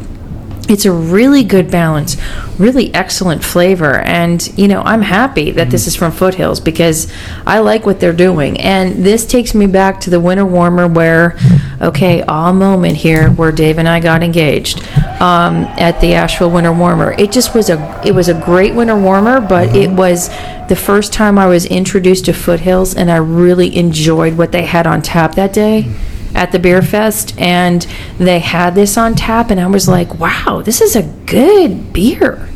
[0.67, 2.17] It's a really good balance,
[2.58, 5.88] really excellent flavor, and you know I'm happy that this mm-hmm.
[5.89, 7.12] is from Foothills because
[7.45, 11.38] I like what they're doing, and this takes me back to the winter warmer where,
[11.82, 14.80] okay, all moment here where Dave and I got engaged
[15.21, 17.13] um, at the Asheville Winter Warmer.
[17.13, 19.97] It just was a it was a great winter warmer, but it mm-hmm.
[19.97, 20.30] was
[20.67, 24.88] the first time I was introduced to Foothills, and I really enjoyed what they had
[24.88, 26.14] on tap that day mm-hmm.
[26.35, 30.61] At the beer fest and they had this on tap and I was like, wow,
[30.63, 32.49] this is a good beer.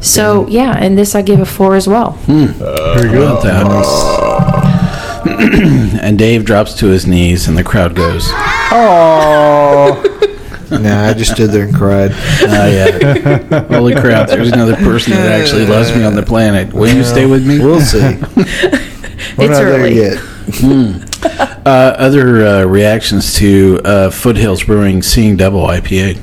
[0.00, 2.12] So yeah, and this I give a four as well.
[2.26, 3.22] Very good.
[3.22, 3.66] About that.
[6.02, 8.24] and Dave drops to his knees, and the crowd goes,
[8.70, 10.12] Oh,
[10.70, 12.10] Nah, I just stood there and cried.
[12.12, 14.28] "Ah, yeah, holy crap!
[14.28, 16.72] There's another person that actually loves me on the planet.
[16.74, 17.98] Will you stay with me?" We'll see.
[18.00, 18.16] We're
[19.38, 19.94] It's not early.
[19.94, 20.20] there yet.
[21.66, 26.16] Uh, other uh, reactions to uh, Foothills Brewing seeing double IPA.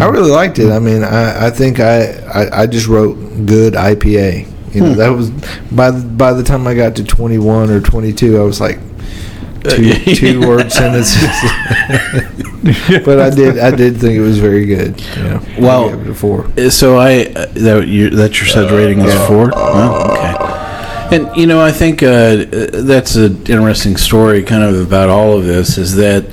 [0.00, 0.70] I really liked it.
[0.70, 4.46] I mean, I, I think I, I, I just wrote good IPA.
[4.72, 5.30] You know, that was
[5.72, 8.78] by the, by the time I got to 21 or 22, I was like
[9.64, 11.24] two two word sentences.
[13.04, 15.02] but I did I did think it was very good.
[15.16, 16.46] I Well- a four.
[16.56, 19.50] Uh, So I uh, that you that your said rating is four.
[19.54, 20.67] Oh, okay.
[21.10, 25.38] And you know, I think uh, uh, that's an interesting story, kind of about all
[25.38, 25.78] of this.
[25.78, 26.24] Is that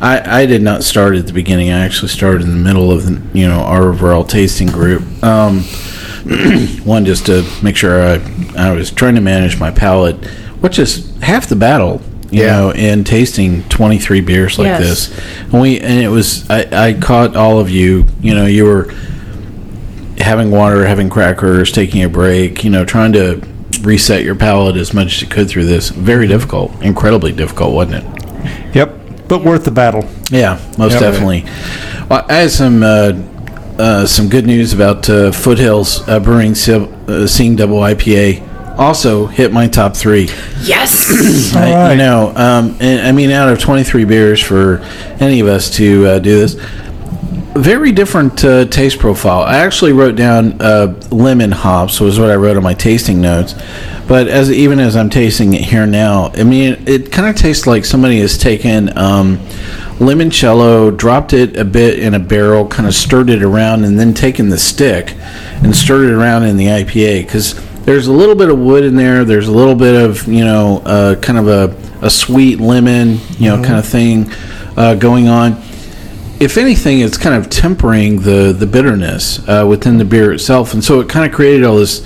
[0.00, 1.70] I, I did not start at the beginning.
[1.70, 5.02] I actually started in the middle of the you know our overall tasting group.
[5.22, 5.60] Um,
[6.84, 8.20] one just to make sure I
[8.56, 10.24] I was trying to manage my palate,
[10.60, 12.00] which is half the battle.
[12.30, 12.52] You Yeah.
[12.52, 14.80] know, in tasting 23 beers like Yes.
[15.08, 15.18] this,
[15.52, 18.06] and we and it was I, I caught all of you.
[18.22, 18.94] You know, you were
[20.16, 23.42] having water, having crackers, taking a break, you know, trying to
[23.80, 25.88] reset your palate as much as you could through this.
[25.90, 28.74] Very difficult, incredibly difficult, wasn't it?
[28.74, 28.98] yep.
[29.28, 30.04] But worth the battle.
[30.30, 31.00] Yeah, most Yep.
[31.00, 31.44] definitely.
[32.10, 33.12] Well, I had some uh,
[33.78, 38.48] uh, some good news about uh, Foothills uh, Brewing Se- uh, Seeing Double IPA.
[38.78, 40.28] Also hit my top three.
[40.62, 41.54] Yes.
[41.56, 41.92] I, right.
[41.92, 44.78] You know, um, and, I mean, out of 23 beers for
[45.20, 46.56] any of us to uh, do this,
[47.54, 49.42] very different uh, taste profile.
[49.42, 53.54] I actually wrote down uh, lemon hops was what I wrote on my tasting notes,
[54.08, 57.66] but as even as I'm tasting it here now, I mean, it kind of tastes
[57.66, 59.38] like somebody has taken um,
[59.98, 64.14] limoncello, dropped it a bit in a barrel, kind of stirred it around, and then
[64.14, 65.14] taken the stick
[65.62, 68.96] and stirred it around in the IPA because there's a little bit of wood in
[68.96, 69.24] there.
[69.24, 73.50] There's a little bit of you know, uh, kind of a, a sweet lemon, you
[73.50, 74.30] know, kind of thing
[74.76, 75.62] uh, going on
[76.42, 80.82] if anything, it's kind of tempering the the bitterness uh, within the beer itself, and
[80.82, 82.04] so it kind of created all this,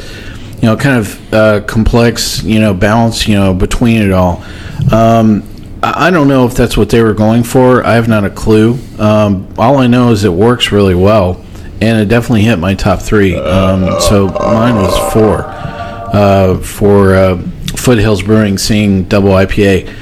[0.56, 4.44] you know, kind of uh, complex, you know, balance, you know, between it all.
[4.92, 5.42] Um,
[5.82, 7.84] I don't know if that's what they were going for.
[7.84, 8.78] I have not a clue.
[8.98, 11.42] Um, all I know is it works really well,
[11.80, 13.36] and it definitely hit my top three.
[13.36, 17.38] Um, so mine was four uh, for uh,
[17.76, 19.94] Foothills Brewing, seeing double IPA.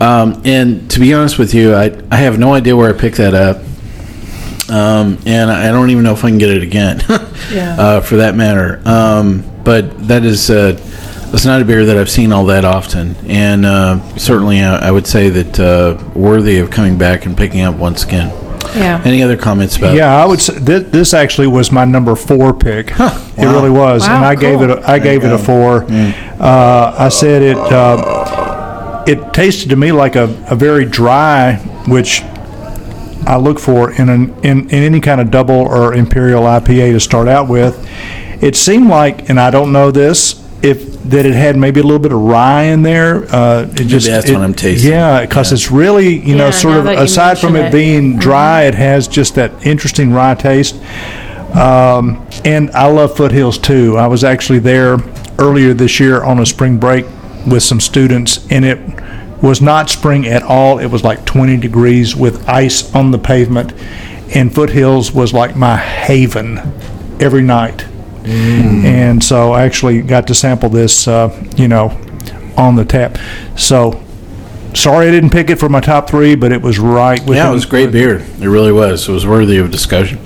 [0.00, 3.18] Um, and to be honest with you, I, I have no idea where I picked
[3.18, 3.65] that up.
[4.68, 7.00] Um, and I don't even know if I can get it again,
[7.52, 7.76] Yeah.
[7.78, 8.80] uh, for that matter.
[8.84, 10.72] Um, but that is uh,
[11.30, 14.90] that's not a beer that I've seen all that often, and uh, certainly uh, I
[14.90, 18.28] would say that uh, worthy of coming back and picking up once again.
[18.74, 19.00] Yeah.
[19.04, 19.94] Any other comments about?
[19.94, 22.90] Yeah, I would say this, this actually was my number four pick.
[22.90, 23.52] It Wow.
[23.52, 24.66] really was, and Wow, I gave it.
[24.68, 24.84] cool.
[24.84, 25.84] A, I gave it a four.
[25.88, 27.56] Uh, I said it.
[27.56, 31.54] Uh, it tasted to me like a, a very dry,
[31.86, 32.22] which
[33.26, 37.00] I look for in an in, in any kind of double or imperial IPA to
[37.00, 37.76] start out with.
[38.42, 41.98] It seemed like, and I don't know this, if that it had maybe a little
[41.98, 43.24] bit of rye in there.
[43.34, 44.90] Uh, it just that's it- what I'm tasting.
[44.90, 47.72] Yeah, because it's really you know Yeah, sort of aside from it it.
[47.72, 50.76] being dry, it has just that interesting rye taste.
[51.54, 53.96] Um, and I love foothills too.
[53.96, 54.98] I was actually there
[55.38, 57.06] earlier this year on a spring break
[57.46, 58.78] with some students, and it
[59.42, 60.78] was not spring at all.
[60.78, 63.72] It was like 20 degrees with ice on the pavement,
[64.34, 66.58] and foothills was like my haven
[67.20, 67.84] every night.
[68.24, 71.96] And so I actually got to sample this, uh, you know,
[72.56, 73.18] on the tap.
[73.56, 74.02] So
[74.74, 77.20] sorry I didn't pick it for my top three, but it was right.
[77.20, 78.16] yeah, within- it was great beer.
[78.40, 79.08] It really was.
[79.08, 80.18] It was worthy of discussion.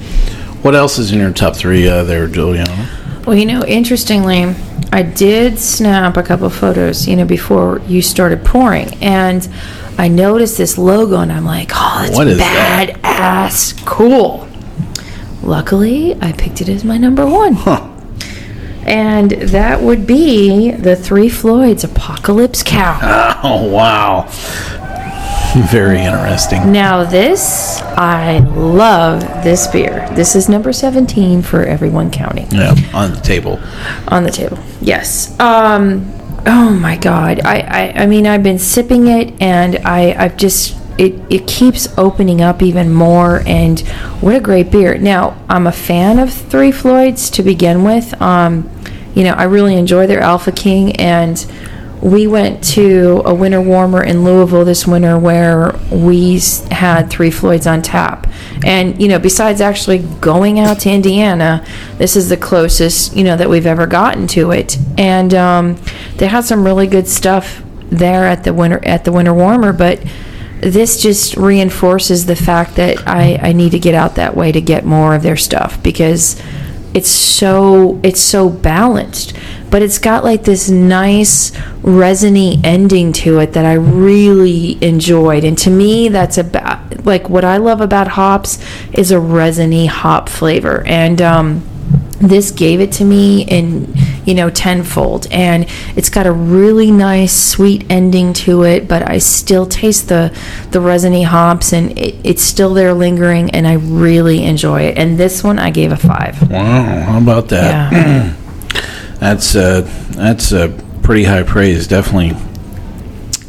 [0.63, 3.27] What else is in your top three uh, there, Julieanna?
[3.27, 4.55] Well, you know, interestingly,
[4.93, 9.49] I did snap a couple photos, you know, before you started pouring, and
[9.99, 12.97] I noticed this logo and I'm like, oh, that's What is that?
[13.03, 13.85] badass.
[13.87, 14.49] Cool.
[15.43, 17.57] Luckily, I picked it as my number one.
[18.85, 22.99] And that would be the Three Floyds Apocalypse Cow.
[23.43, 24.29] Oh wow.
[25.71, 26.71] Very interesting.
[26.71, 30.09] Now, this, I love this beer.
[30.13, 32.47] This is number 17 for everyone counting.
[32.53, 33.59] Yeah, on the table.
[34.07, 34.61] on the table.
[34.81, 35.39] Yes.
[35.41, 36.13] Um.
[36.47, 37.41] Oh my God.
[37.41, 37.61] I.
[37.63, 38.03] I.
[38.03, 40.15] I mean, I've been sipping it, and I.
[40.17, 40.77] I've just.
[40.99, 41.21] It.
[41.29, 43.81] It keeps opening up even more, and
[44.21, 44.99] what a great beer.
[44.99, 48.21] Now, I'm a fan of Three Floyds to begin with.
[48.23, 48.71] Um.
[49.17, 51.37] You know, I really enjoy their Alpha King, and
[52.03, 56.41] we went to a winter warmer in Louisville this winter where we
[56.71, 58.27] had Three Floyds on tap.
[58.65, 61.65] And, you know, besides actually going out to Indiana,
[61.99, 64.79] this is the closest, you know, that we've ever gotten to it.
[64.97, 65.77] And um,
[66.17, 70.03] they had some really good stuff there at the winter at the winter warmer, but
[70.61, 74.61] this just reinforces the fact that I, I need to get out that way to
[74.61, 76.41] get more of their stuff because
[76.95, 79.35] it's so it's so balanced
[79.71, 85.57] but it's got like this nice resiny ending to it that I really enjoyed and
[85.59, 88.59] to me that's about like what I love about hops
[88.93, 91.67] is a resiny hop flavor and um
[92.21, 93.93] this gave it to me in
[94.31, 95.67] you know tenfold and
[95.97, 100.33] it's got a really nice sweet ending to it but i still taste the
[100.71, 105.19] the resiny hops and it, it's still there lingering and i really enjoy it and
[105.19, 107.93] this one i gave a five Wow, how about that?
[107.93, 108.35] yeah
[109.21, 110.69] That's uh, that's uh,
[111.03, 112.31] pretty high praise, definitely.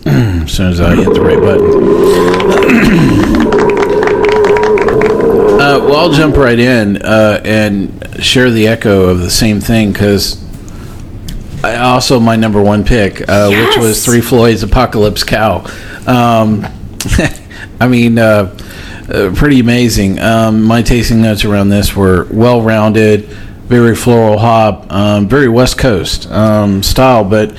[0.06, 1.72] as soon as I hit the right button.
[5.62, 9.94] uh, well, I'll jump right in uh, and share the echo of the same thing
[9.94, 10.44] because
[11.64, 15.60] I also my number one pick, uh, which was Three Floyd's Apocalypse Cow.
[16.08, 16.66] Um,
[17.80, 18.58] I mean, uh,
[19.10, 20.20] uh, pretty amazing.
[20.20, 25.78] Um, my tasting notes around this were well rounded, very floral hop, um, very West
[25.78, 27.56] Coast um, style, but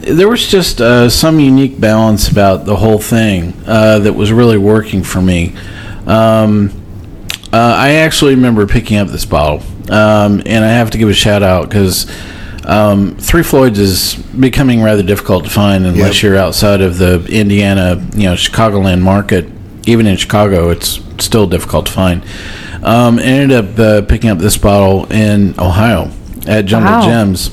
[0.00, 4.58] there was just uh, some unique balance about the whole thing uh, that was really
[4.58, 5.54] working for me.
[6.06, 6.70] Um,
[7.52, 11.14] uh, I actually remember picking up this bottle, um, and I have to give a
[11.14, 12.06] shout out because
[12.66, 16.22] um, Three Floyds is becoming rather difficult to find unless Yep.
[16.22, 19.46] you're outside of the Indiana, you know, Chicagoland market.
[19.86, 22.22] Even in Chicago, it's still difficult to find.
[22.82, 26.10] Um, I ended up uh, picking up this bottle in Ohio
[26.46, 27.02] at Jungle Wow.
[27.02, 27.50] Jim's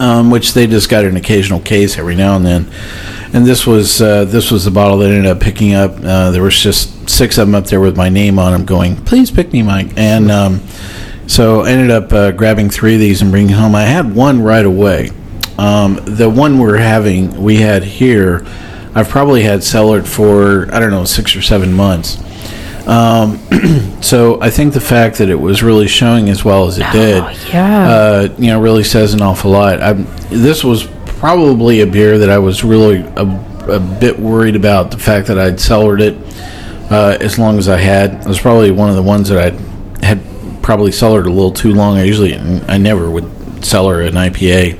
[0.00, 2.70] um, which they just got an occasional case every now and then.
[3.32, 5.96] And this was uh, this was the bottle that I ended up picking up.
[6.02, 8.96] Uh, there was just six of them up there with my name on them, going,
[9.04, 10.60] "Please pick me, Mike." And um,
[11.28, 13.74] so I ended up uh, grabbing three of these and bringing home.
[13.74, 15.10] I had one right away.
[15.58, 18.46] Um, the one we're having, we had here.
[18.94, 22.18] I've probably had cellared for I don't know six or seven months.
[22.88, 23.38] Um,
[24.00, 27.22] so I think the fact that it was really showing as well as it did,
[27.52, 27.88] yeah.
[27.88, 29.82] uh, you know, really says an awful lot.
[29.82, 30.86] i this was
[31.18, 35.38] probably a beer that I was really a, a bit worried about the fact that
[35.38, 36.16] I'd cellared it
[36.90, 38.14] uh, as long as I had.
[38.14, 39.67] It was probably one of the ones that I had
[40.68, 41.96] probably cellared a little too long.
[41.96, 44.78] I usually, I never would cellar an IPA.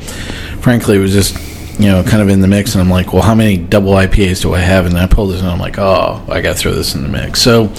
[0.61, 1.35] Frankly, it was just,
[1.81, 4.43] you know, kind of in the mix, and I'm like, well, how many double IPAs
[4.43, 4.85] do I have?
[4.85, 7.03] And then I pulled this, and I'm like, oh, I got to throw this in
[7.03, 7.41] the mix.
[7.41, 7.73] So,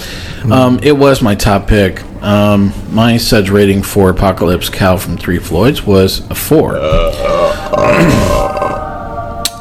[0.52, 2.04] um, it was my top pick.
[2.24, 6.78] Um, my suds rating for Apocalypse Cow from Three Floyds was a four.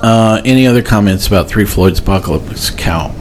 [0.02, 3.14] uh, any other comments about Three Floyds Apocalypse Cow?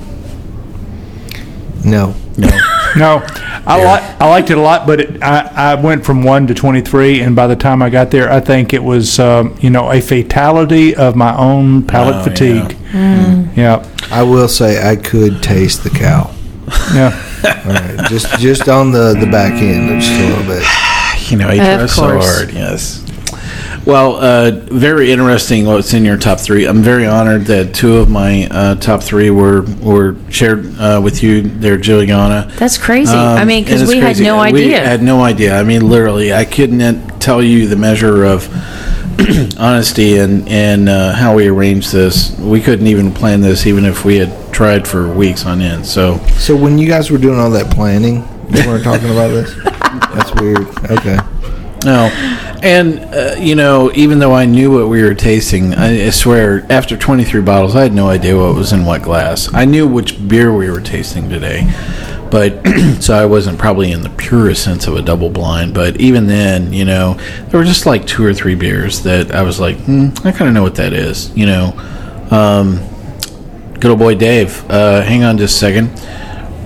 [1.84, 2.15] No.
[2.38, 2.50] No.
[2.96, 3.22] No,
[3.68, 6.56] I like I liked it a lot, but it, I I went from one to
[6.56, 9.70] twenty three, and by the time I got there, I think it was um, you
[9.70, 12.76] know a fatality of my own palate Oh, fatigue.
[12.94, 16.34] Yeah, I will say I could taste the cow.
[16.96, 17.12] yeah.
[17.66, 20.64] All right, just just on the the back end, just a little bit.
[21.30, 22.26] You know, he Of tries so course.
[22.38, 22.54] hard.
[22.54, 23.04] Yes.
[23.88, 25.66] Well, uh, very interesting.
[25.66, 26.66] What's in your top three?
[26.68, 31.24] I'm very honored that two of my uh, top three were were shared uh, with
[31.24, 32.54] you there, Julieanna.
[32.58, 33.14] That's crazy.
[33.14, 34.26] I Um, mean, because it's we had crazy.
[34.26, 34.86] no We idea.
[34.86, 35.58] had no idea.
[35.58, 38.50] I mean, literally, I couldn't tell you the measure of
[39.58, 42.38] honesty and and uh, how we arranged this.
[42.40, 45.86] We couldn't even plan this, even if we had tried for weeks on end.
[45.86, 46.18] So.
[46.40, 48.16] So when you guys were doing all that planning,
[48.50, 49.56] you weren't talking about this.
[49.64, 50.68] That's weird.
[50.92, 51.18] Okay.
[51.86, 52.10] No,
[52.64, 56.97] and uh, you know, even though I knew what we were tasting, I, swear, after
[56.97, 59.53] 23 bottles, I had no idea what was in what glass.
[59.53, 61.64] I knew which beer we were tasting today,
[62.32, 62.66] but
[62.99, 65.74] so I wasn't probably in the purest sense of a double blind.
[65.74, 67.14] But even then, you know,
[67.49, 70.47] there were just like two or three beers that I was like, hmm, I kind
[70.47, 71.74] of know what that is, you know.
[72.32, 72.80] Um,
[73.80, 74.70] good old boy Dave.
[74.70, 75.89] Uh, hang on just a second.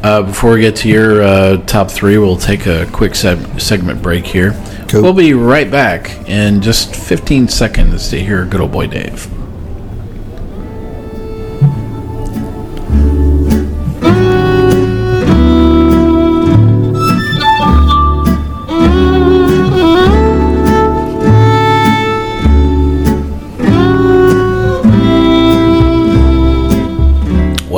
[0.03, 4.01] Uh, before we get to your uh, top three, we'll take a quick seg- segment
[4.01, 4.53] break here.
[4.89, 5.03] Cool.
[5.03, 9.29] We'll be right back in just 15 seconds to hear good old boy Dave.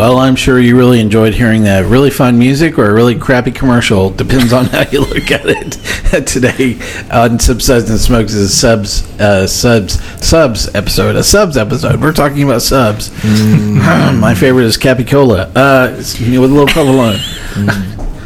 [0.04, 3.52] Well, I'm sure you really enjoyed hearing that really fun music or a really crappy
[3.52, 4.10] commercial.
[4.10, 6.26] Depends on how you look at it.
[6.28, 6.78] Today
[7.10, 11.16] on Sips Suds and Smokes is a subs, uh, subs, subs episode.
[11.16, 12.02] A subs episode.
[12.02, 13.12] We're talking about subs.
[13.24, 17.20] My favorite is Capicola uh, with a little provolone.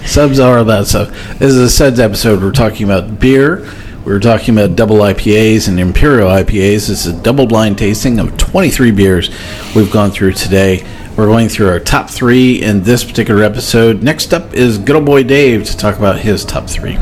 [0.03, 1.09] Subs are about stuff.
[1.38, 2.41] This is a subs episode.
[2.41, 3.71] We're talking about beer.
[4.03, 6.88] We're talking about double IPAs and imperial IPAs.
[6.88, 9.30] This is a double blind tasting of 23 beers
[9.75, 10.84] we've gone through today.
[11.18, 14.03] We're going through our top three in this particular episode.
[14.03, 16.95] Next up is good old boy Dave to talk about his top three.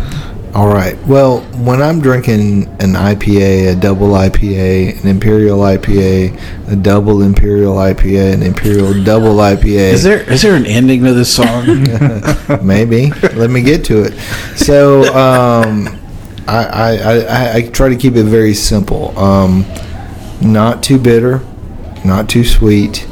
[0.54, 0.98] All right.
[1.06, 7.76] Well, when I'm drinking an IPA, a double IPA, an imperial IPA, a double imperial
[7.76, 9.92] IPA, an imperial double IPA.
[9.92, 11.66] Is there is there an ending to this song?
[12.66, 13.12] Maybe.
[13.34, 14.14] Let me get to it.
[14.58, 16.00] So, um,
[16.48, 19.18] I, I, I, I try to keep it very simple.
[19.20, 19.66] Um,
[20.42, 21.42] not too bitter,
[22.06, 23.06] not too sweet,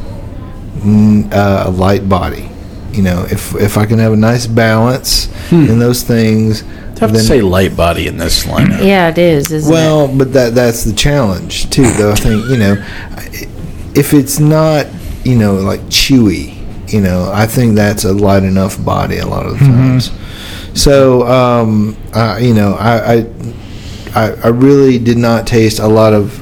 [0.84, 2.50] uh, a light body.
[2.92, 6.64] You know, if if I can have a nice balance in those things,
[6.96, 8.86] Tough to say light body in this lineup.
[8.86, 9.74] Yeah, it is, isn't it?
[9.74, 11.92] well, but that that's the challenge too.
[11.94, 12.74] Though I think you know,
[13.96, 14.86] if it's not
[15.24, 16.56] you know like chewy,
[16.94, 20.12] you know, I think that's a light enough body a lot of the times.
[20.76, 23.26] So um, uh, you know, I, I
[24.16, 26.40] I I really did not taste a lot of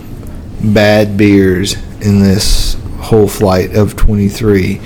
[0.62, 2.71] bad beers in this
[3.12, 4.80] whole flight of twenty three.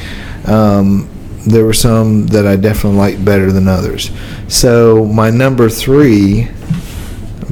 [0.45, 1.07] Um,
[1.45, 4.09] there were some that I definitely liked better than others.
[4.47, 6.49] So my number three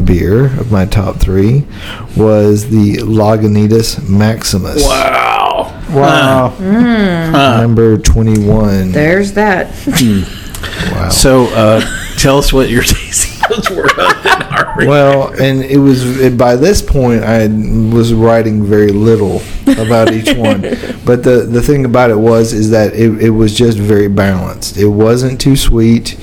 [0.04, 1.68] beer of my top three
[2.18, 4.84] was the Lagunitas Maximus.
[4.84, 5.80] Wow.
[5.92, 6.58] Wow.
[7.62, 8.92] Number 21.
[8.92, 9.68] There's that.
[10.92, 11.10] Wow.
[11.10, 11.82] So uh,
[12.18, 14.88] tell us what your tasting notes were of it, Harvey.
[14.88, 19.41] Well, and it was it, by this point I was writing very little
[19.78, 20.62] about each one,
[21.06, 24.78] but the the thing about it was is that it, it was just very balanced.
[24.78, 26.18] It wasn't too sweet.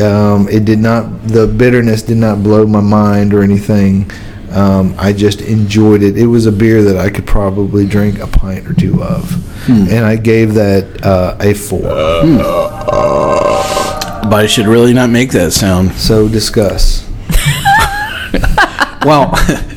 [0.00, 4.10] Um, it did not the bitterness did not blow my mind or anything.
[4.50, 6.16] Um, I just enjoyed it.
[6.16, 10.04] It was a beer that I could probably drink a pint or two of, and
[10.04, 11.80] I gave that uh, a four.
[11.82, 13.83] But
[14.32, 15.92] I should really not make that sound.
[15.92, 17.04] So discuss.
[19.04, 19.34] Well,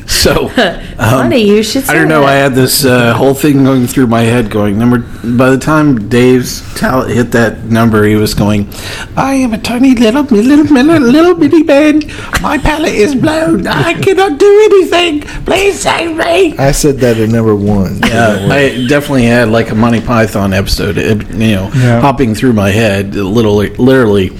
[0.24, 0.48] so
[0.96, 2.22] Funny, you should say I don't know.
[2.22, 2.28] that.
[2.30, 4.50] I had this uh, whole thing going through my head.
[4.50, 4.98] Going number.
[5.36, 8.68] By the time Dave's talent hit that number, he was going.
[9.16, 12.00] I am a tiny little little little, little bitty man.
[12.40, 13.66] My palate is blown.
[13.66, 15.20] I cannot do anything.
[15.44, 16.56] Please save me.
[16.56, 17.98] I said that at number one.
[18.06, 22.00] Yeah, I definitely had like a Monty Python episode, it, you know, Yeah.
[22.00, 23.70] hopping through my head, literally.
[23.76, 24.30] literally.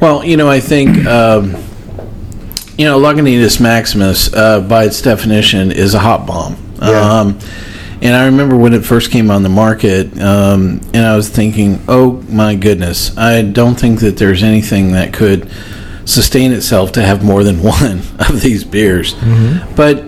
[0.00, 1.56] Well, you know, I think, um,
[2.80, 6.56] you know, Lagunitas Maximus, uh, by its definition, is a hop bomb.
[6.80, 6.98] Yeah.
[6.98, 7.38] Um,
[8.00, 11.78] and I remember when it first came on the market, um, and I was thinking,
[11.88, 15.50] oh my goodness, I don't think that there's anything that could
[16.06, 19.12] sustain itself to have more than one of these beers.
[19.76, 20.02] But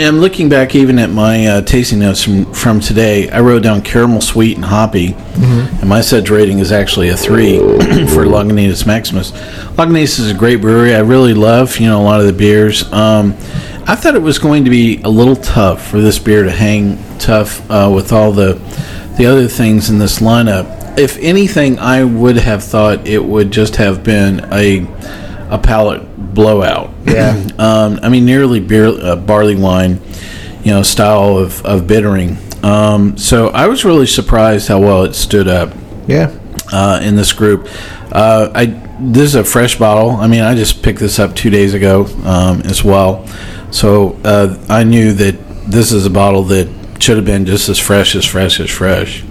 [0.00, 3.28] I'm looking back even at my uh, tasting notes from, from today.
[3.30, 7.58] I wrote down caramel sweet and hoppy, and my suds rating is actually a three
[7.58, 9.32] for Lagunitas Maximus.
[9.32, 10.94] Lagunitas is a great brewery.
[10.94, 12.90] I really love you know a lot of the beers.
[12.92, 13.32] Um,
[13.88, 17.02] I thought it was going to be a little tough for this beer to hang
[17.18, 18.54] tough uh, with all the
[19.16, 20.96] the other things in this lineup.
[20.96, 24.86] If anything, I would have thought it would just have been a
[25.50, 26.92] a palate blowout.
[27.04, 27.32] Yeah.
[27.58, 30.00] um, I mean, nearly beer, uh, barley wine,
[30.62, 32.36] you know, style of, of bittering.
[32.62, 35.72] Um, so I was really surprised how well it stood up
[36.06, 36.36] Yeah.
[36.72, 37.68] uh, in this group.
[38.12, 38.66] Uh, I
[39.00, 40.10] this is a fresh bottle.
[40.10, 43.24] I mean, I just picked this up two days ago um, as well,
[43.70, 45.36] so uh, I knew that
[45.70, 46.68] this is a bottle that
[46.98, 49.22] should have been just as fresh as fresh as fresh.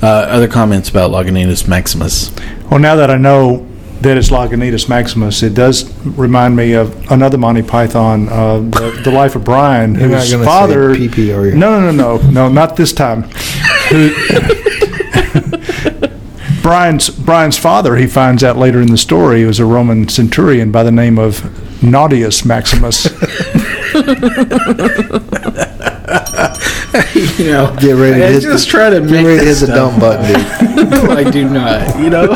[0.00, 2.30] Uh, other comments about Lagunitas Maximus?
[2.70, 3.66] Well, now that I know
[4.04, 9.10] that it's Lagunitas Maximus, it does remind me of another Monty Python, uh, the, the
[9.10, 10.94] Life of Brian, You're whose gonna say father.
[10.94, 11.56] pee-pee, are you?
[11.56, 13.22] No, no, no, no, no, not this time.
[13.90, 14.14] Who,
[16.62, 20.82] Brian's Brian's father, he finds out later in the story, was a Roman centurion by
[20.82, 21.40] the name of
[21.82, 23.04] Naughtius Maximus.
[27.38, 29.44] you know, Get ready to hit just the, try to get make ready to hit
[29.44, 29.90] this the stuff.
[29.90, 30.90] dump button, dude.
[30.90, 31.98] No, I do not.
[32.00, 32.34] You know,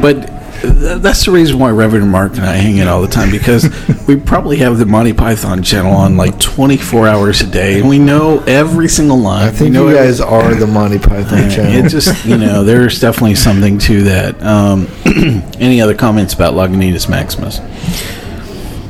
[0.00, 0.14] but
[0.62, 3.68] th- that's the reason why Reverend Mark and I hang in all the time because
[4.08, 7.98] we probably have the Monty Python channel on like 24 hours a day, and we
[7.98, 9.48] know every single line.
[9.48, 11.84] I think we know you every- guys are the Monty Python channel.
[11.84, 14.42] It just, you know, there's definitely something to that.
[14.42, 14.88] Um,
[15.60, 17.60] any other comments about Lagunitas Maximus?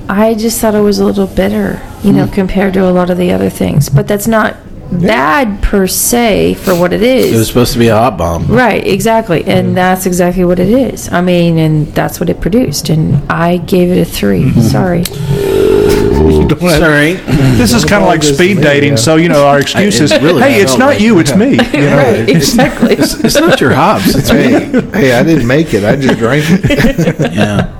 [0.08, 3.16] I just thought it was a little bitter, you know, compared to a lot of
[3.16, 3.88] the other things.
[3.88, 4.56] But that's not
[5.00, 7.32] bad per se for what it is.
[7.34, 8.46] It was supposed to be a hop bomb.
[8.46, 9.44] Right, exactly.
[9.44, 11.10] And that's exactly what it is.
[11.12, 12.88] I mean, and that's what it produced.
[12.88, 14.60] And I gave it a 3 Mm-hmm.
[14.60, 15.04] Sorry.
[16.78, 17.14] Sorry.
[17.56, 18.96] This is kind of like speed me, dating, yeah.
[18.96, 21.52] so, you know, our excuse is, really hey, it's not like- you, it's me.
[21.52, 21.96] you know?
[21.96, 22.94] Right, exactly.
[22.94, 24.14] It's not your hops.
[24.14, 24.38] It's me.
[24.38, 25.84] hey, hey, I didn't make it.
[25.84, 27.32] I just drank it.
[27.32, 27.78] Yeah.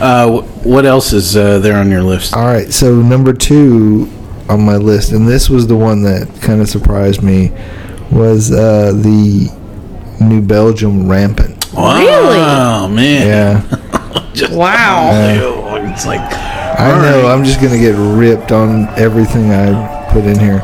[0.00, 2.34] Uh, what else is uh, there on your list?
[2.34, 4.06] All right, so number two
[4.48, 7.50] on my list, and this was the one that kind of surprised me,
[8.10, 9.50] was uh, the
[10.20, 11.72] New Belgium Rampant.
[11.74, 13.26] Wow, man.
[13.26, 15.10] Yeah, Just- Wow.
[15.34, 17.28] Ew, It's like, I know.
[17.28, 20.60] I'm just gonna get ripped on everything I put in here.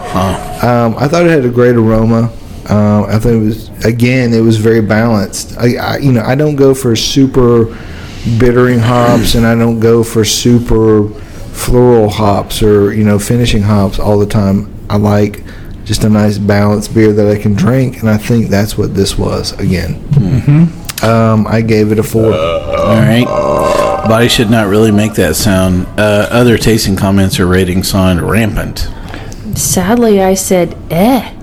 [0.62, 2.32] Um, I thought it had a great aroma.
[2.68, 5.56] Um, I thought it was again, it was very balanced.
[5.58, 7.64] I, I, you know, I don't go for super
[8.38, 11.08] bittering hops, and I don't go for super
[11.52, 14.72] floral hops or you know finishing hops all the time.
[14.88, 15.42] I like
[15.84, 19.18] just a nice balanced beer that I can drink, and I think that's what this
[19.18, 19.94] was again.
[21.02, 22.32] Um, I gave it a four.
[22.34, 23.24] all right.
[24.06, 25.86] Body should not really make that sound.
[25.98, 28.88] Uh, other tasting comments or ratings on rampant.
[29.56, 31.34] Sadly, I said, eh.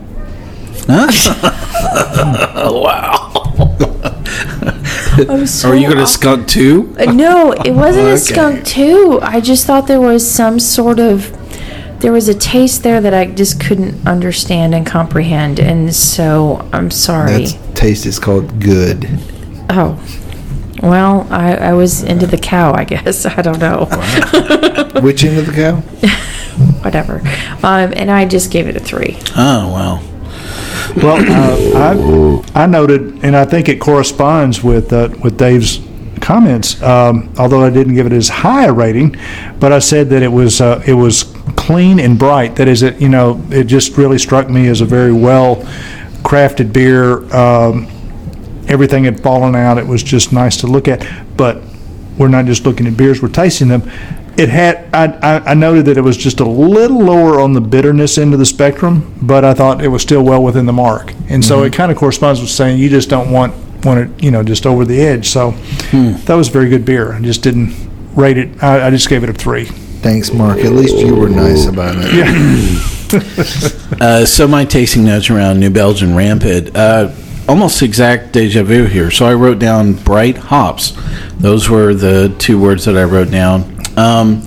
[2.69, 3.26] Wow.
[5.29, 6.95] I'm so Are you going to skunk too?
[6.99, 8.13] Uh, No, it wasn't Okay.
[8.13, 9.19] a skunk too.
[9.21, 11.31] I just thought there was some sort of
[11.99, 16.91] there was a taste there that I just couldn't understand and comprehend, and so I'm
[16.91, 17.45] sorry.
[17.45, 19.07] That's taste is called good.
[19.71, 19.99] oh,
[20.83, 23.25] well, I, I was into the cow, I guess.
[23.37, 23.85] I don't know.
[25.01, 25.77] Which end of the cow?
[26.83, 27.19] Whatever.
[27.63, 29.17] Um, and I just gave it a three.
[29.35, 30.01] Oh, wow.
[30.97, 31.17] Well,
[31.75, 35.79] uh, I, I noted, and I think it corresponds with, uh, with Dave's
[36.21, 39.15] comments, um, although I didn't give it as high a rating,
[39.59, 41.23] but I said that it was, uh, it was
[41.55, 42.55] clean and bright.
[42.55, 45.57] That is, it, you know, it just really struck me as a very well
[46.23, 47.23] crafted beer.
[47.35, 47.87] Um,
[48.67, 49.77] everything had fallen out.
[49.77, 51.07] It was just nice to look at.
[51.37, 51.61] But
[52.17, 53.83] we're not just looking at beers; we're tasting them.
[54.37, 54.93] It had.
[54.93, 58.39] I, I, noted that it was just a little lower on the bitterness end of
[58.39, 61.13] the spectrum, but I thought it was still well within the mark.
[61.29, 64.31] And so it kind of corresponds with saying you just don't want want it, you
[64.31, 65.29] know, just over the edge.
[65.29, 65.51] So
[65.91, 67.13] that was a very good beer.
[67.13, 67.75] I just didn't
[68.15, 68.63] rate it.
[68.63, 69.65] I, I just gave it a three.
[69.65, 70.59] Thanks, Mark.
[70.59, 72.93] At least you were nice about it.
[74.01, 77.09] Uh, so my tasting notes around New Belgium Rampant, uh,
[77.47, 79.09] almost exact deja vu here.
[79.09, 80.93] So I wrote down bright hops.
[81.39, 83.76] Those were the two words that I wrote down.
[83.97, 84.43] Um,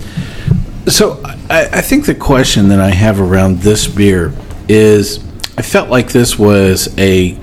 [0.86, 1.20] so
[1.50, 4.32] I, I think the question that I have around this beer
[4.68, 5.18] is,
[5.58, 7.38] I felt like this was a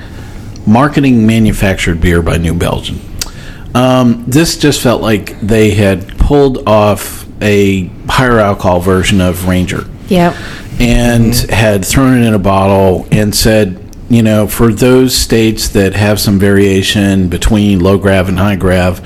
[0.66, 3.00] marketing manufactured beer by New Belgium.
[3.76, 9.86] Um, this just felt like they had pulled off a higher alcohol version of Ranger
[10.08, 10.36] Yep.
[10.80, 15.94] and had thrown it in a bottle and said, you know, for those states that
[15.94, 19.02] have some variation between low grav and high grav,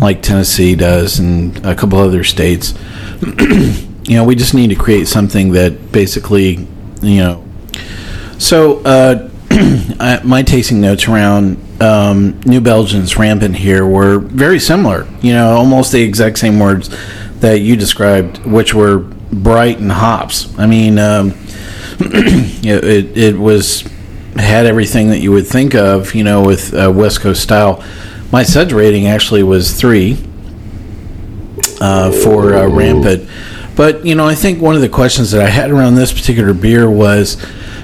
[0.00, 2.74] like Tennessee does and a couple other states,
[3.22, 6.66] you know, we just need to create something that basically,
[7.02, 7.44] you know.
[8.38, 9.30] So, uh,
[10.24, 15.06] my tasting notes around um, New Belgium's rampant here were very similar.
[15.22, 16.94] You know, almost the exact same words
[17.40, 20.56] that you described, which were bright and hops.
[20.58, 21.30] I mean, um,
[22.00, 23.82] it, it, it was
[24.36, 26.14] had everything that you would think of.
[26.14, 27.82] You know, with uh, West Coast style.
[28.32, 30.16] My suds rating actually was three
[31.80, 33.28] uh, for uh, rampant.
[33.76, 36.54] But you know, I think one of the questions that I had around this particular
[36.54, 37.36] beer was,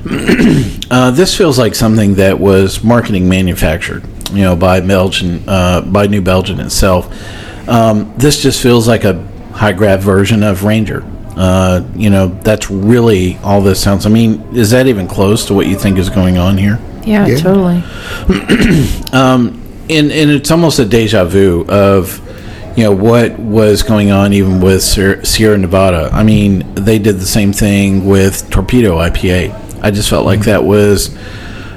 [0.90, 6.06] uh, this feels like something that was marketing manufactured, you know, by Belgian, uh, by
[6.06, 7.08] New Belgium itself.
[7.68, 9.22] Um, this just feels like a
[9.52, 11.04] high grav version of Ranger.
[11.36, 14.04] Uh, you know, that's really all this sounds.
[14.06, 16.78] I mean, is that even close to what you think is going on here?
[17.04, 17.36] Yeah, Yeah.
[17.38, 17.82] totally.
[19.96, 22.20] and and it's almost a deja vu of
[22.76, 26.10] you know what was going on even with Sierra Nevada.
[26.12, 29.80] I mean, they did the same thing with Torpedo IPA.
[29.82, 31.16] I just felt like that was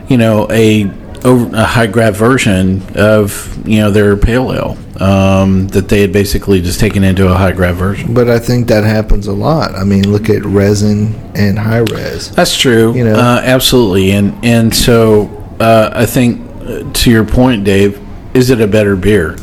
[0.08, 0.90] you know a
[1.24, 4.78] a high grav version of you know their pale ale.
[5.02, 8.14] um, that they had basically just taken into a high grav version.
[8.14, 9.74] But I think that happens a lot.
[9.76, 12.32] I mean, look at resin and Hi-Res.
[12.32, 12.94] That's true.
[12.94, 13.16] You know?
[13.16, 15.28] uh, absolutely, and and so
[15.60, 18.00] uh, I think uh, to your point, Dave,
[18.36, 19.38] is it a better beer,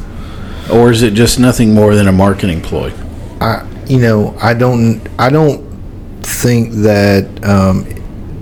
[0.70, 2.92] or is it just nothing more than a marketing ploy?
[3.40, 5.66] I, you know, I don't, I don't
[6.22, 7.84] think that um,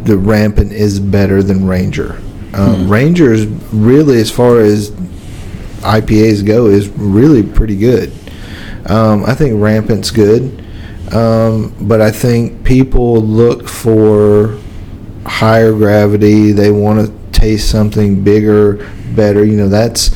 [0.02, 2.20] the Rampant is better than Ranger.
[2.52, 4.90] Um, Ranger is really, as far as
[5.82, 8.12] IPAs go, is really pretty good.
[8.86, 10.64] Um, I think Rampant's good,
[11.14, 14.58] um, but I think people look for
[15.24, 16.50] higher gravity.
[16.50, 19.44] They want to taste something bigger, better.
[19.44, 20.10] You know, that's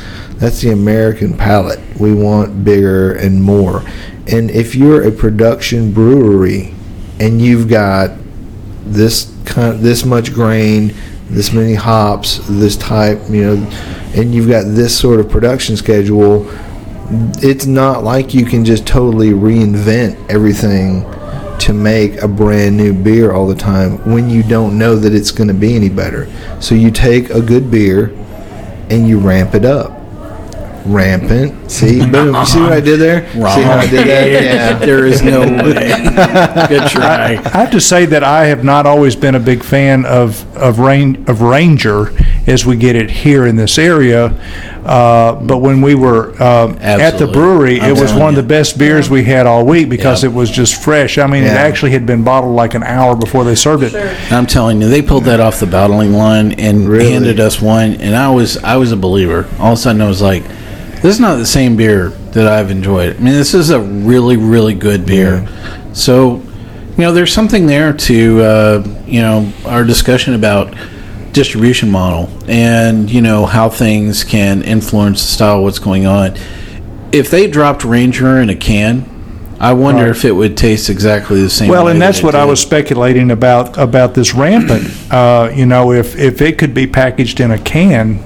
[0.45, 1.81] that's the American palate.
[1.99, 3.83] We want bigger and more.
[4.31, 6.75] And if you're a production brewery
[7.19, 8.11] and you've got
[8.85, 10.93] this kind, this much grain,
[11.31, 13.55] this many hops, this type, you know,
[14.15, 16.47] and you've got this sort of production schedule,
[17.43, 21.11] it's not like you can just totally reinvent everything
[21.59, 25.31] to make a brand new beer all the time when you don't know that it's
[25.31, 26.31] going to be any better.
[26.61, 28.09] So you take a good beer
[28.91, 29.94] and you ramp it up.
[30.85, 31.71] Rampant.
[31.71, 32.35] See, boom.
[32.35, 33.31] You see what I did there?
[33.33, 34.31] See how I did that?
[34.31, 34.75] Yeah.
[34.79, 35.89] there is no way.
[36.69, 37.37] Good try.
[37.45, 40.79] I have to say that I have not always been a big fan of of
[40.79, 42.13] rain of Ranger
[42.47, 44.27] as we get it here in this area.
[44.85, 48.37] Uh, but when we were uh, at the brewery, I'm it was telling one of
[48.37, 50.29] the best beers we had all week because Yeah.
[50.29, 51.17] it was just fresh.
[51.17, 53.95] I mean, it actually had been bottled like an hour before they served it.
[54.31, 57.11] I'm telling you, they pulled that off the bottling line and Really?
[57.13, 59.49] handed us one, and I was I was a believer.
[59.59, 60.43] All of a sudden, I was like,
[61.05, 64.39] "This is not the same beer that I've enjoyed." I mean, this is a really
[64.39, 65.47] really good beer.
[65.93, 66.37] So,
[66.97, 70.75] you know, there's something there to uh, you know our discussion about
[71.33, 76.35] distribution model and you know how things can influence the style of what's going on.
[77.13, 79.11] If they dropped Ranger in a can.
[79.61, 80.11] I wonder Right.
[80.11, 81.69] if it would taste exactly the same.
[81.71, 84.91] Well, and that's it what I was speculating about about this rampant.
[85.11, 88.19] Uh, you know, if if it could be packaged in a can,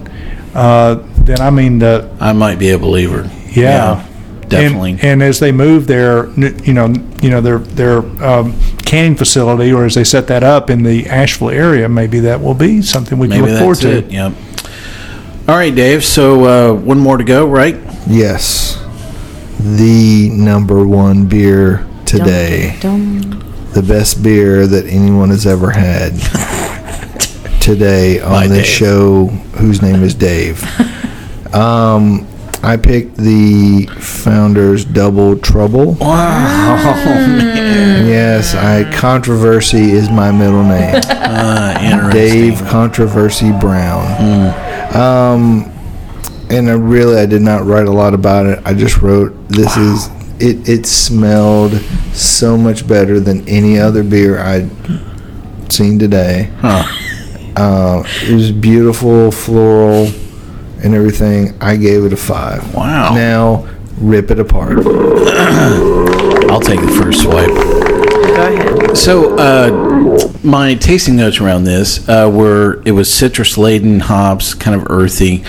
[0.55, 0.97] uh,
[1.29, 3.31] then I mean the I might be a believer.
[3.51, 4.07] Yeah,
[4.49, 4.93] definitely.
[4.93, 9.73] And, and as they move their, you know, you know their their um, canning facility,
[9.73, 13.19] or as they set that up in the Asheville area, maybe that will be something
[13.19, 13.99] we can Maybe look forward to.
[13.99, 14.11] it.
[14.11, 14.33] Yep.
[15.49, 16.05] All right, Dave.
[16.05, 17.77] So uh, one more to go, right?
[18.07, 18.77] Yes.
[19.61, 22.77] The number one beer today.
[22.81, 26.13] Dum, the best beer that anyone has ever had
[27.61, 28.67] today on By this Dave.
[28.67, 29.27] show
[29.57, 30.63] whose name is Dave.
[31.55, 32.27] um,
[32.63, 35.93] I picked the Founders Double Trouble.
[35.95, 36.77] Wow.
[38.07, 41.01] Yes, I controversy is my middle name.
[41.09, 42.11] Uh, interesting.
[42.11, 44.07] Dave Controversy Brown.
[44.97, 45.73] Um,
[46.51, 48.61] and I really I did not write a lot about it.
[48.65, 50.09] I just wrote this is
[50.41, 50.69] it.
[50.69, 51.75] It smelled
[52.13, 54.71] so much better than any other beer I'd
[55.71, 56.51] seen today.
[56.59, 56.85] Huh.
[57.57, 60.07] Uh, it was beautiful, floral,
[60.85, 61.55] and everything.
[61.61, 62.75] I gave it a five.
[62.75, 63.15] Wow.
[63.15, 63.69] Now
[63.99, 64.79] rip it apart.
[66.51, 67.49] I'll take the first swipe.
[67.49, 68.97] go ahead.
[68.97, 74.81] So uh, my tasting notes around this uh, were it was citrus laden hops, kind
[74.81, 75.45] of earthy.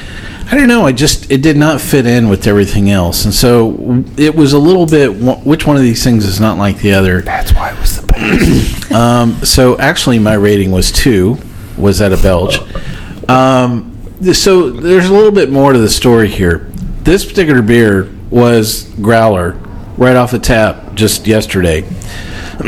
[0.52, 0.84] I don't know.
[0.86, 4.60] I just it did not fit in with everything else, and so it was a
[4.60, 5.10] little bit.
[5.46, 7.22] Which one of these things is not like the other?
[7.22, 8.76] That's why it was the best.
[8.90, 11.38] Um, so actually, my rating was two.
[11.78, 12.58] Was that a belch?
[13.30, 13.99] Um, th-
[14.34, 16.70] so there's a little bit more to the story here.
[17.02, 19.54] This particular beer was growler
[19.98, 21.82] right off the tap just yesterday.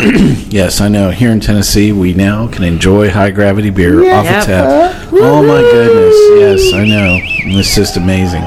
[0.50, 1.12] yes, I know.
[1.12, 5.08] Here in Tennessee, we now can enjoy high gravity beer off the tap.
[5.12, 6.62] Oh my goodness!
[6.64, 7.20] Yes, I know.
[7.60, 8.44] It's just amazing.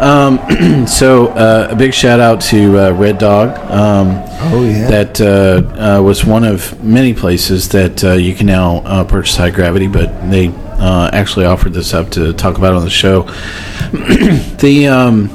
[0.00, 3.56] Um, so uh, a big shout out to uh, Red Dog.
[3.70, 4.90] Um, Oh yeah.
[4.90, 9.36] that uh, uh, was one of many places that uh, you can now uh, purchase
[9.36, 10.48] high gravity, but they
[10.78, 13.22] uh, actually offered this up to talk about on the show.
[14.60, 15.30] the um,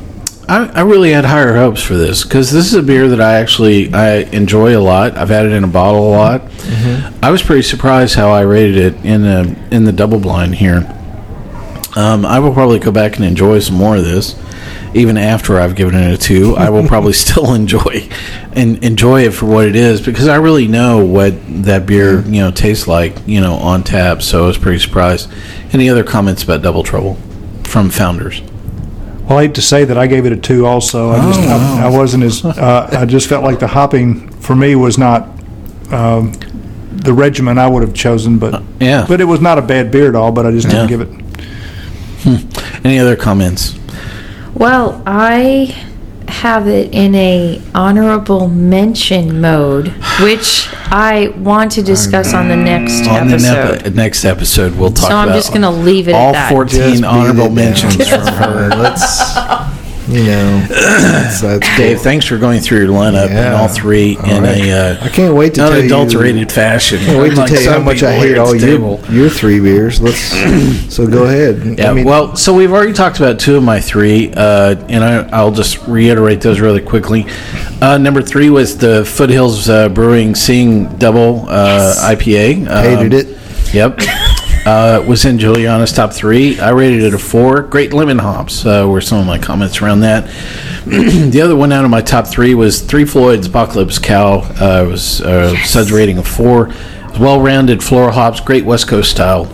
[0.49, 3.35] I, I really had higher hopes for this because this is a beer that I
[3.35, 5.15] actually I enjoy a lot.
[5.15, 6.41] I've had it in a bottle a lot.
[7.21, 10.95] I was pretty surprised how I rated it in the in the double blind here.
[11.95, 14.33] Um, I will probably go back and enjoy some more of this,
[14.93, 16.55] even after I've given it a two.
[16.55, 18.09] I will probably still enjoy
[18.53, 21.33] and enjoy it for what it is because I really know what
[21.63, 24.21] that beer you know tastes like you know on tap.
[24.21, 25.29] So I was pretty surprised.
[25.73, 27.15] Any other comments about Double Trouble
[27.63, 28.41] from Founders?
[29.29, 30.65] Well, I hate to say that I gave it a two.
[30.65, 34.29] Also, I just Oh, I, I wasn't as uh, I just felt like the hopping
[34.39, 35.27] for me was not
[35.93, 36.31] um,
[36.91, 39.05] the regimen I would have chosen, but yeah.
[39.07, 40.31] but it was not a bad beer at all.
[40.31, 40.97] But I just didn't Yeah.
[40.97, 41.19] give it.
[42.83, 43.78] Any other comments?
[44.59, 45.73] Well, I
[46.27, 49.87] have it in a honorable mention mode,
[50.21, 53.83] which I want to discuss on the next On the episode.
[53.85, 56.51] nep- next episode, we'll talk So I'm about just gonna leave it at all that.
[56.51, 58.69] 14 Just beat honorable it down mentions from from her.
[58.69, 58.69] her.
[58.75, 59.35] Let's,
[60.09, 62.03] you know, that's, that's Dave, cool.
[62.03, 63.53] thanks for going through your lineup in Yeah.
[63.61, 64.57] all three All in right.
[64.65, 66.99] a uh, I can't wait to tell you- unadulterated fashion.
[66.99, 70.01] Can't wait to tell you how much I hate all your your three beers.
[70.01, 70.19] Let's
[70.93, 71.77] so go ahead.
[71.79, 75.03] Yeah, I mean, well, so we've already talked about two of my three, uh, and
[75.03, 77.25] I, I'll just reiterate those really quickly.
[77.81, 82.67] Uh, number three was the Foothills uh, Brewing Seeing Double uh, IPA.
[82.67, 83.37] Um, hated it.
[83.73, 83.99] Yep.
[84.69, 86.59] Uh, was in Julieanna's top three.
[86.59, 87.63] I rated it a four.
[87.63, 90.25] Great lemon hops uh, were some of my comments around that.
[90.85, 94.41] the other one out of my top three was Three Floyd's Apocalypse Cow.
[94.41, 96.71] Uh, was uh, Suds rating of four.
[97.19, 99.51] Well-rounded floral hops, great West Coast style.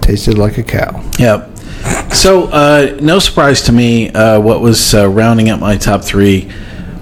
[0.00, 1.10] Tasted like a cow.
[1.18, 1.58] Yep.
[2.12, 6.48] So, uh, no surprise to me, uh, what was uh, rounding up my top three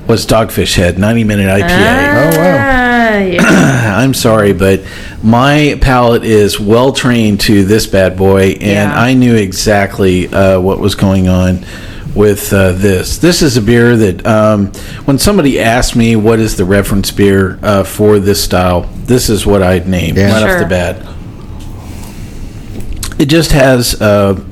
[0.09, 1.69] was Dogfish Head 90 minute IPA.
[1.69, 2.90] Oh wow.
[3.21, 3.43] Yeah.
[3.99, 4.83] I'm sorry, but
[5.23, 8.93] my palate is well trained to this bad boy, and Yeah.
[8.95, 11.65] I knew exactly uh, what was going on
[12.15, 13.19] with uh, this.
[13.19, 14.67] This is a beer that, um,
[15.05, 19.47] when somebody asked me what is the reference beer uh, for this style, this is
[19.47, 20.33] what I'd name Yeah.
[20.33, 21.07] right off the bat.
[23.21, 24.43] It just has uh,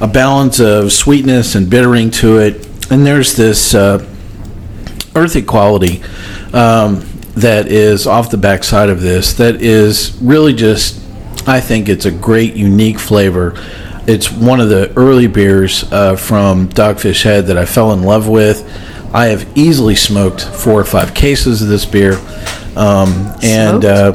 [0.00, 4.04] a balance of sweetness and bittering to it, and there's this uh,
[5.16, 6.02] earthy quality
[6.52, 7.07] um,
[7.40, 11.00] that is off the backside of this that is really just
[11.46, 13.54] i think it's a great unique flavor.
[14.06, 18.26] It's one of the early beers uh, from dogfish head that i fell in love
[18.28, 18.64] with.
[19.14, 22.14] I have easily smoked four or five cases of this beer.
[22.76, 24.14] Um, and uh,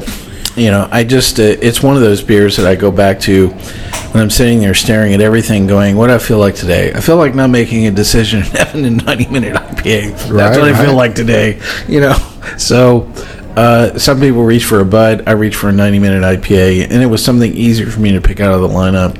[0.56, 3.48] you know i just uh, it's one of those beers that i go back to
[3.48, 6.92] when i'm sitting there staring at everything going what do i feel like today?
[6.92, 10.58] I feel like not making a decision and having a 90 minute ipa that's Right,
[10.58, 12.14] what i feel like today you know
[12.58, 13.10] so
[13.56, 17.02] uh, some people reach for a bud i reach for a 90 minute ipa and
[17.02, 19.14] it was something easier for me to pick out of the lineup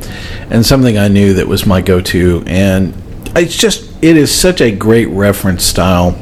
[0.50, 2.42] and something i knew that was my go-to.
[2.46, 2.94] And
[3.36, 6.14] it's just it is such a great reference style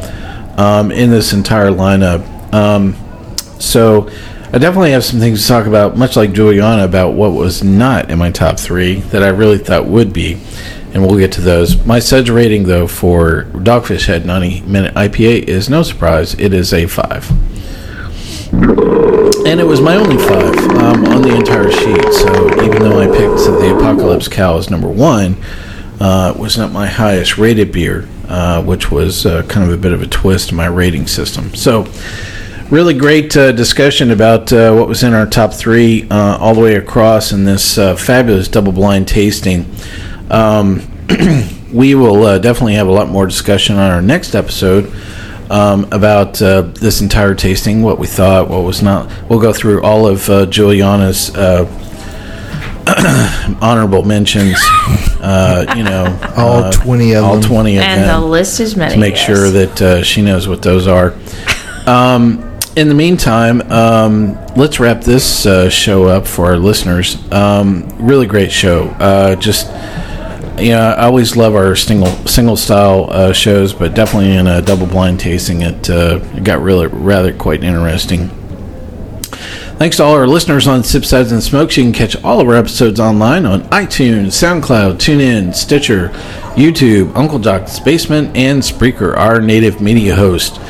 [0.59, 2.23] um, in this entire lineup.
[2.53, 2.95] Um,
[3.61, 4.09] so
[4.53, 8.11] I definitely have some things to talk about, much like Julieanna, about what was not
[8.11, 10.41] in my top three that I really thought would be,
[10.93, 11.85] and we'll get to those.
[11.85, 16.35] My Suds rating, though, for Dogfish Head 90 Minute IPA is no surprise.
[16.35, 17.31] It is a five.
[18.53, 22.13] And it was my only five um, on the entire sheet.
[22.13, 25.37] So even though I picked the Apocalypse Cow as number one,
[26.01, 29.81] uh, it was not my highest rated beer, uh, which was uh, kind of a
[29.81, 31.55] bit of a twist in my rating system.
[31.55, 31.87] So
[32.71, 36.61] really great uh, discussion about uh, what was in our top three uh, all the
[36.61, 39.65] way across in this uh, fabulous double blind tasting.
[40.33, 40.83] Um,
[41.73, 44.93] we will uh, definitely have a lot more discussion on our next episode
[45.51, 49.11] um, about uh, this entire tasting, what we thought, what was not.
[49.29, 51.67] We'll go through all of uh, Julieanna's uh,
[53.61, 54.57] honorable mentions.
[55.21, 57.43] Uh, you know, All uh, 20 of all them.
[57.43, 58.95] twenty of and them the list is many.
[58.95, 59.25] to make yes.
[59.27, 61.15] sure that uh, she knows what those are.
[61.87, 67.19] Um, in the meantime, um, let's wrap this uh, show up for our listeners.
[67.31, 68.89] Um, really great show.
[68.99, 69.69] Uh, just
[70.59, 74.63] you know, I always love our single single style uh, shows, but definitely in a
[74.63, 78.31] double blind tasting, it, uh, got really rather quite interesting.
[79.79, 81.77] Thanks to all our listeners on Sips Suds and Smokes.
[81.77, 86.11] You can catch all of our episodes online on iTunes, SoundCloud, TuneIn, Stitcher,
[86.55, 90.61] YouTube, Uncle Jock's Basement, and Spreaker, our native media host.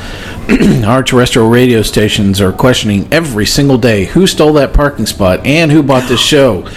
[0.85, 5.71] our terrestrial radio stations are questioning every single day who stole that parking spot and
[5.71, 6.63] who bought this show.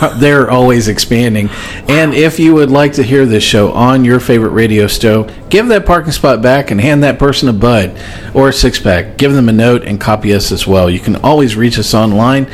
[0.16, 1.48] They're always expanding.
[1.88, 5.68] And if you would like to hear this show on your favorite radio show, give
[5.68, 7.98] that parking spot back and hand that person a bud
[8.34, 9.16] or a six pack.
[9.16, 10.90] Give them a note and copy us as well.
[10.90, 12.46] You can always reach us online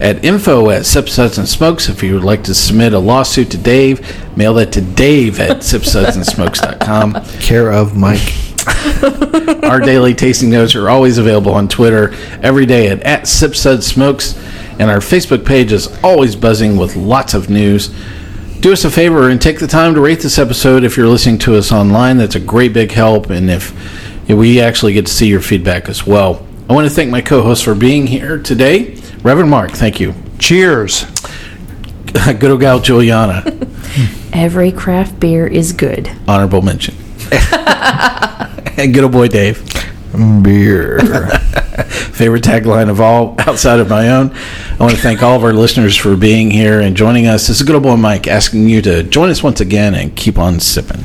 [0.00, 1.88] at info at Sipsuds and Smokes.
[1.88, 5.56] If you would like to submit a lawsuit to Dave, mail that to Dave at
[5.58, 7.24] sipsudsandsmokes.com.
[7.40, 8.34] Care of Mike.
[9.64, 14.90] Our daily tasting notes are always available on Twitter every day at, at SipSudSmokes, and
[14.90, 17.92] our Facebook page is always buzzing with lots of news.
[18.60, 21.38] Do us a favor and take the time to rate this episode if you're listening
[21.40, 22.16] to us online.
[22.16, 23.72] That's a great big help, and if
[24.28, 26.44] we actually get to see your feedback as well.
[26.68, 28.96] I want to thank my co-hosts for being here today.
[29.22, 30.14] Reverend Mark, thank you.
[30.38, 31.04] Cheers.
[32.14, 33.68] Good old gal Julieanna,
[34.32, 36.10] Every craft beer is good.
[36.26, 36.94] honorable mention.
[37.32, 39.62] and good old boy Dave.
[40.42, 41.00] Beer.
[42.18, 44.30] favorite tagline of all outside of my own.
[44.32, 47.46] I want to thank all of our listeners for being here and joining us.
[47.46, 50.38] This is good old boy Mike asking you to join us once again and keep
[50.38, 51.04] on sipping.